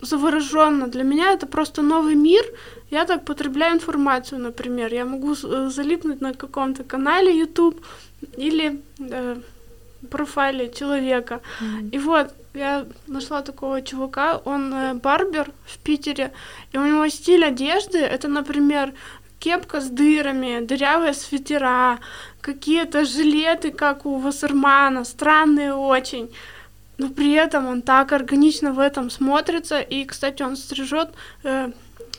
завороженно. 0.00 0.86
Для 0.86 1.02
меня 1.02 1.32
это 1.32 1.46
просто 1.46 1.82
новый 1.82 2.14
мир. 2.14 2.44
Я 2.90 3.04
так 3.04 3.24
потребляю 3.24 3.74
информацию, 3.74 4.40
например. 4.40 4.94
Я 4.94 5.04
могу 5.04 5.32
э, 5.32 5.70
залипнуть 5.70 6.20
на 6.20 6.34
каком-то 6.34 6.84
канале 6.84 7.38
YouTube 7.38 7.80
или 8.36 8.80
э, 8.98 9.36
профайле 10.10 10.68
человека. 10.68 11.40
Mm-hmm. 11.60 11.90
И 11.90 11.98
вот 11.98 12.34
я 12.54 12.86
нашла 13.06 13.42
такого 13.42 13.82
чувака, 13.82 14.40
он 14.44 14.74
э, 14.74 14.94
барбер 14.94 15.50
в 15.66 15.78
Питере, 15.78 16.30
и 16.72 16.78
у 16.78 16.86
него 16.86 17.08
стиль 17.08 17.44
одежды, 17.44 17.98
это, 17.98 18.28
например, 18.28 18.92
кепка 19.38 19.80
с 19.80 19.88
дырами, 19.88 20.64
дырявые 20.64 21.12
свитера, 21.12 21.98
какие-то 22.40 23.04
жилеты, 23.04 23.72
как 23.72 24.06
у 24.06 24.18
Вассермана, 24.18 25.04
странные 25.04 25.74
очень. 25.74 26.28
Но 26.98 27.08
при 27.10 27.32
этом 27.32 27.66
он 27.66 27.82
так 27.82 28.12
органично 28.12 28.72
в 28.72 28.78
этом 28.78 29.10
смотрится. 29.10 29.80
И, 29.80 30.04
кстати, 30.04 30.42
он 30.42 30.56
стрижет 30.56 31.10
э, 31.44 31.70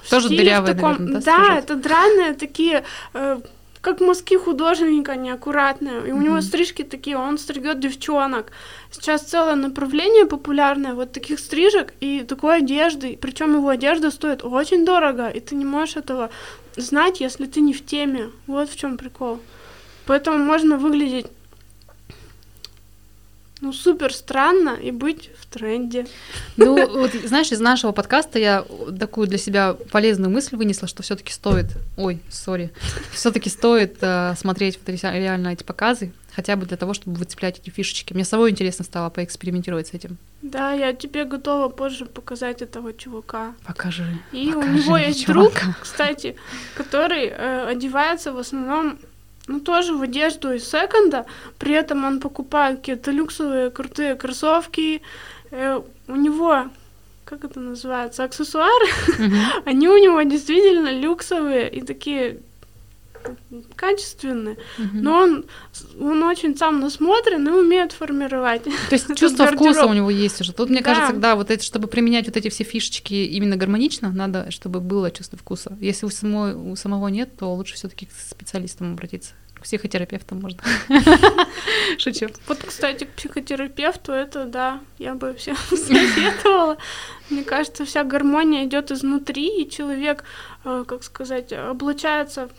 тоже 0.10 0.30
дырявые, 0.30 0.76
таком... 0.76 0.92
наверное, 0.92 1.22
да, 1.22 1.38
да 1.38 1.58
это 1.58 1.76
драные 1.76 2.34
такие 2.34 2.84
э, 3.14 3.40
как 3.82 4.02
мазки 4.02 4.38
художника 4.38 5.16
неаккуратные. 5.16 6.10
И 6.10 6.12
у 6.12 6.22
него 6.22 6.42
стрижки 6.42 6.84
такие, 6.84 7.18
он 7.18 7.38
стригет 7.38 7.80
девчонок. 7.80 8.52
Сейчас 8.92 9.22
целое 9.22 9.56
направление 9.56 10.26
популярное 10.26 10.94
вот 10.94 11.12
таких 11.12 11.40
стрижек 11.40 11.94
и 12.00 12.22
такой 12.22 12.58
одежды. 12.58 13.18
Причем 13.20 13.56
его 13.56 13.70
одежда 13.70 14.12
стоит 14.12 14.44
очень 14.44 14.86
дорого, 14.86 15.30
и 15.30 15.40
ты 15.40 15.56
не 15.56 15.66
можешь 15.66 15.98
этого 15.98 16.30
знать, 16.76 17.22
если 17.22 17.46
ты 17.46 17.62
не 17.62 17.74
в 17.74 17.86
теме. 17.86 18.30
Вот 18.46 18.70
в 18.70 18.76
чем 18.78 18.98
прикол. 18.98 19.40
Поэтому 20.06 20.38
можно 20.38 20.78
выглядеть 20.78 21.28
ну, 23.62 23.74
супер 23.74 24.14
странно 24.14 24.78
и 24.82 24.92
быть 24.92 25.32
в 25.40 25.46
тренде. 25.48 26.06
Ну, 26.58 26.76
вот, 27.00 27.12
знаешь, 27.26 27.52
из 27.52 27.60
нашего 27.60 27.92
подкаста 27.92 28.40
я 28.40 28.66
такую 29.00 29.28
для 29.28 29.38
себя 29.38 29.76
полезную 29.92 30.30
мысль 30.30 30.56
вынесла, 30.56 30.88
что 30.88 31.02
все 31.02 31.16
таки 31.16 31.32
стоит, 31.32 31.68
ой, 31.98 32.20
сори, 32.30 32.72
все 33.12 33.32
таки 33.32 33.50
стоит 33.50 33.98
э, 34.02 34.36
смотреть 34.38 34.78
вот 34.78 34.90
реально 34.90 35.50
эти 35.50 35.64
показы, 35.64 36.12
хотя 36.36 36.56
бы 36.56 36.68
для 36.68 36.78
того, 36.78 36.94
чтобы 36.94 37.18
выцеплять 37.18 37.60
эти 37.60 37.72
фишечки. 37.72 38.14
Мне 38.14 38.26
самой 38.26 38.52
интересно 38.52 38.86
стало 38.86 39.10
поэкспериментировать 39.10 39.88
с 39.88 39.94
этим. 39.94 40.18
Да, 40.44 40.74
я 40.74 40.94
тебе 40.94 41.26
готова 41.26 41.70
позже 41.70 42.06
показать 42.06 42.62
этого 42.62 42.94
чувака. 42.94 43.56
Покажи. 43.66 44.06
И 44.32 44.52
покажи 44.54 44.68
у 44.68 44.72
него 44.72 44.98
есть 44.98 45.26
чувака. 45.26 45.62
друг, 45.62 45.78
кстати, 45.82 46.36
который 46.76 47.26
э, 47.26 47.68
одевается 47.68 48.34
в 48.34 48.38
основном 48.38 49.00
ну, 49.48 49.60
тоже 49.60 49.94
в 49.94 50.02
одежду 50.02 50.54
из 50.54 50.70
секонда, 50.70 51.26
при 51.58 51.74
этом 51.74 52.06
он 52.06 52.20
покупает 52.20 52.80
какие-то 52.80 53.12
люксовые 53.12 53.70
крутые 53.70 54.16
кроссовки, 54.16 55.02
э, 55.52 55.82
у 56.08 56.16
него, 56.16 56.66
как 57.26 57.44
это 57.44 57.60
называется, 57.60 58.24
аксессуары, 58.24 58.88
mm-hmm. 59.18 59.64
они 59.66 59.88
у 59.90 59.98
него 59.98 60.22
действительно 60.24 60.92
люксовые 60.92 61.70
и 61.70 61.82
такие 61.82 62.40
качественные, 63.76 64.56
mm-hmm. 64.56 64.90
но 64.94 65.18
он, 65.18 65.46
он 66.00 66.24
очень 66.24 66.58
сам 66.58 66.80
насмотрен 66.80 67.48
и 67.48 67.52
умеет 67.52 67.92
формировать. 67.92 68.64
То 68.64 68.72
есть 68.92 69.08
чувство 69.16 69.46
гардероб. 69.46 69.74
вкуса 69.74 69.86
у 69.86 69.94
него 69.94 70.10
есть 70.10 70.42
уже. 70.42 70.54
Тут, 70.54 70.70
мне 70.70 70.82
да. 70.82 70.94
кажется, 70.94 71.14
да, 71.14 71.36
вот 71.36 71.52
это, 71.52 71.64
чтобы 71.64 71.88
применять 71.88 72.28
вот 72.28 72.38
эти 72.38 72.50
все 72.50 72.64
фишечки 72.64 73.14
именно 73.14 73.56
гармонично, 73.58 74.12
надо, 74.12 74.52
чтобы 74.52 74.80
было 74.80 75.12
чувство 75.12 75.38
вкуса. 75.38 75.78
Если 75.80 76.06
у, 76.06 76.10
самой, 76.10 76.54
у 76.54 76.76
самого 76.76 77.08
нет, 77.08 77.38
то 77.38 77.54
лучше 77.54 77.76
все 77.76 77.88
таки 77.88 78.06
к 78.06 78.12
специалистам 78.12 78.94
обратиться. 78.94 79.34
К 79.54 79.62
психотерапевту 79.62 80.36
можно. 80.36 80.62
Шучу. 81.98 82.28
Вот, 82.48 82.60
кстати, 82.60 83.06
к 83.06 83.10
психотерапевту 83.16 84.12
это, 84.12 84.46
да, 84.46 84.82
я 85.00 85.16
бы 85.16 85.34
всем 85.34 85.56
советовала. 85.70 86.78
Мне 87.30 87.44
кажется, 87.44 87.84
вся 87.84 88.04
гармония 88.04 88.66
идет 88.66 88.92
изнутри, 88.92 89.64
и 89.64 89.70
человек, 89.70 90.24
э, 90.64 90.86
как 90.88 91.04
сказать, 91.04 91.52
облачается 91.54 92.50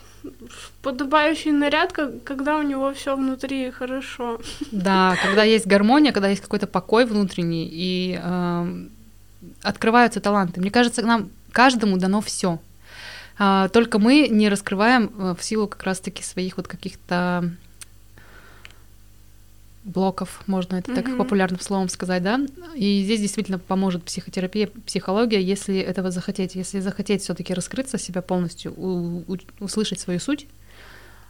подобающий 0.82 1.52
наряд, 1.52 1.92
когда 2.24 2.58
у 2.58 2.62
него 2.62 2.92
все 2.94 3.16
внутри 3.16 3.70
хорошо. 3.70 4.40
Да, 4.72 5.16
когда 5.22 5.42
есть 5.42 5.66
гармония, 5.66 6.12
когда 6.12 6.28
есть 6.28 6.42
какой-то 6.42 6.66
покой 6.66 7.04
внутренний, 7.04 7.68
и 7.70 8.18
э, 8.22 8.86
открываются 9.62 10.20
таланты. 10.20 10.60
Мне 10.60 10.70
кажется, 10.70 11.02
нам 11.02 11.30
каждому 11.52 11.96
дано 11.96 12.20
все. 12.20 12.58
А, 13.38 13.68
только 13.68 13.98
мы 13.98 14.28
не 14.28 14.48
раскрываем 14.48 15.10
э, 15.16 15.34
в 15.38 15.44
силу 15.44 15.68
как 15.68 15.82
раз-таки 15.84 16.22
своих 16.22 16.56
вот 16.56 16.66
каких-то 16.66 17.50
блоков, 19.88 20.42
можно 20.46 20.76
это 20.76 20.94
так 20.94 21.08
mm-hmm. 21.08 21.16
популярным 21.16 21.60
словом 21.60 21.88
сказать, 21.88 22.22
да. 22.22 22.40
И 22.76 23.02
здесь 23.02 23.20
действительно 23.20 23.58
поможет 23.58 24.04
психотерапия, 24.04 24.68
психология, 24.86 25.42
если 25.42 25.78
этого 25.78 26.10
захотеть, 26.10 26.54
если 26.54 26.80
захотеть 26.80 27.22
все-таки 27.22 27.54
раскрыться 27.54 27.98
себя 27.98 28.22
полностью, 28.22 28.72
у- 28.76 29.24
у- 29.26 29.64
услышать 29.64 30.00
свою 30.00 30.20
суть. 30.20 30.46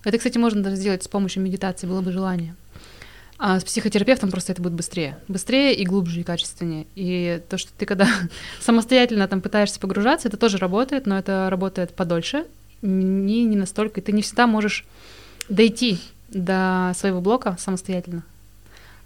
Это, 0.05 0.19
кстати, 0.19 0.39
можно 0.39 0.63
даже 0.63 0.77
сделать 0.77 1.03
с 1.03 1.09
помощью 1.09 1.43
медитации, 1.43 1.87
было 1.87 2.01
бы 2.01 2.13
желание. 2.13 2.55
А 3.39 3.61
с 3.61 3.65
психотерапевтом 3.65 4.31
просто 4.31 4.53
это 4.53 4.61
будет 4.61 4.73
быстрее. 4.73 5.19
Быстрее 5.29 5.75
и 5.75 5.85
глубже, 5.85 6.21
и 6.21 6.25
качественнее. 6.25 6.87
И 6.97 7.41
то, 7.49 7.57
что 7.57 7.71
ты 7.79 7.87
когда 7.87 8.09
самостоятельно 8.61 9.29
там 9.29 9.41
пытаешься 9.41 9.79
погружаться, 9.79 10.27
это 10.27 10.37
тоже 10.37 10.59
работает, 10.59 11.07
но 11.07 11.17
это 11.17 11.49
работает 11.49 11.95
подольше. 11.95 12.47
Не, 12.83 13.45
не 13.45 13.57
настолько. 13.57 14.01
Ты 14.01 14.13
не 14.13 14.23
всегда 14.23 14.49
можешь 14.49 14.85
дойти 15.49 16.01
до 16.29 16.93
своего 16.97 17.21
блока 17.21 17.57
самостоятельно. 17.59 18.25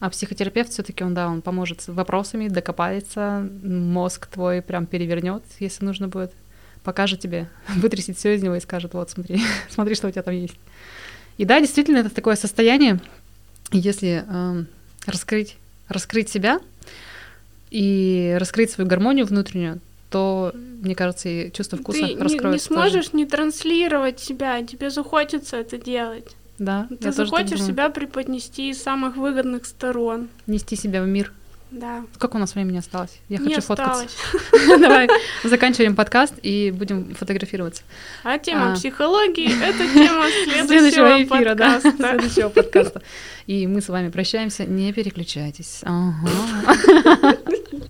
А 0.03 0.11
психотерапевт 0.11 0.72
все-таки 0.72 1.05
он, 1.05 1.14
да, 1.14 1.28
он 1.28 1.42
поможет 1.42 1.80
с 1.80 1.86
вопросами, 1.86 2.48
докопается, 2.48 3.48
мозг 3.62 4.26
твой 4.26 4.61
прям 4.61 4.86
перевернет, 4.86 5.44
если 5.61 5.84
нужно 5.84 6.09
будет, 6.09 6.32
покажет 6.82 7.20
тебе, 7.20 7.48
вытрясет 7.76 8.18
все 8.18 8.34
из 8.34 8.42
него 8.42 8.57
и 8.57 8.61
скажет, 8.61 8.94
вот, 8.94 9.11
смотри, 9.11 9.40
смотри, 9.70 9.94
что 9.94 10.09
у 10.09 10.11
тебя 10.11 10.24
там 10.24 10.34
есть. 10.34 10.57
И 11.38 11.44
да, 11.44 11.61
действительно, 11.61 11.98
это 11.98 12.11
такое 12.11 12.34
состояние, 12.34 12.98
если 13.70 14.24
э, 14.26 14.64
раскрыть, 15.07 15.57
раскрыть 15.86 16.28
себя 16.28 16.59
и 17.70 18.36
раскрыть 18.40 18.72
свою 18.72 18.90
гармонию 18.90 19.24
внутреннюю, 19.24 19.78
то, 20.11 20.53
мне 20.53 20.96
кажется, 20.96 21.28
и 21.28 21.53
чувство 21.53 21.78
вкуса 21.78 22.00
Ты 22.00 22.16
раскроется. 22.18 22.48
Не, 22.48 22.55
не 22.55 22.59
сможешь 22.59 23.07
тоже. 23.07 23.16
не 23.18 23.26
транслировать 23.26 24.18
себя, 24.18 24.66
тебе 24.66 24.90
захочется 24.90 25.59
это 25.59 25.78
делать. 25.78 26.34
Да. 26.62 26.86
Ты 27.00 27.10
захочешь 27.10 27.62
себя 27.62 27.88
преподнести 27.88 28.70
из 28.70 28.80
самых 28.80 29.16
выгодных 29.16 29.66
сторон. 29.66 30.28
Нести 30.46 30.76
себя 30.76 31.02
в 31.02 31.06
мир. 31.06 31.32
Да. 31.72 32.04
Сколько 32.14 32.36
у 32.36 32.38
нас 32.38 32.54
времени 32.54 32.78
осталось? 32.78 33.18
Я 33.28 33.38
Не 33.38 33.46
хочу 33.46 33.58
осталось. 33.58 34.10
фоткаться. 34.12 34.78
Давай 34.78 35.08
заканчиваем 35.42 35.96
подкаст 35.96 36.34
и 36.42 36.70
будем 36.70 37.14
фотографироваться. 37.14 37.82
А 38.22 38.38
тема 38.38 38.72
а. 38.72 38.74
психологии— 38.76 39.50
это 39.62 39.78
тема 39.92 40.26
следующего, 40.44 41.22
эфира. 41.22 41.54
Да, 41.54 41.80
следующего 41.80 42.50
подкаста. 42.50 43.02
И 43.46 43.66
мы 43.66 43.80
с 43.80 43.88
вами 43.88 44.10
прощаемся. 44.10 44.64
Не 44.66 44.92
переключайтесь. 44.92 45.82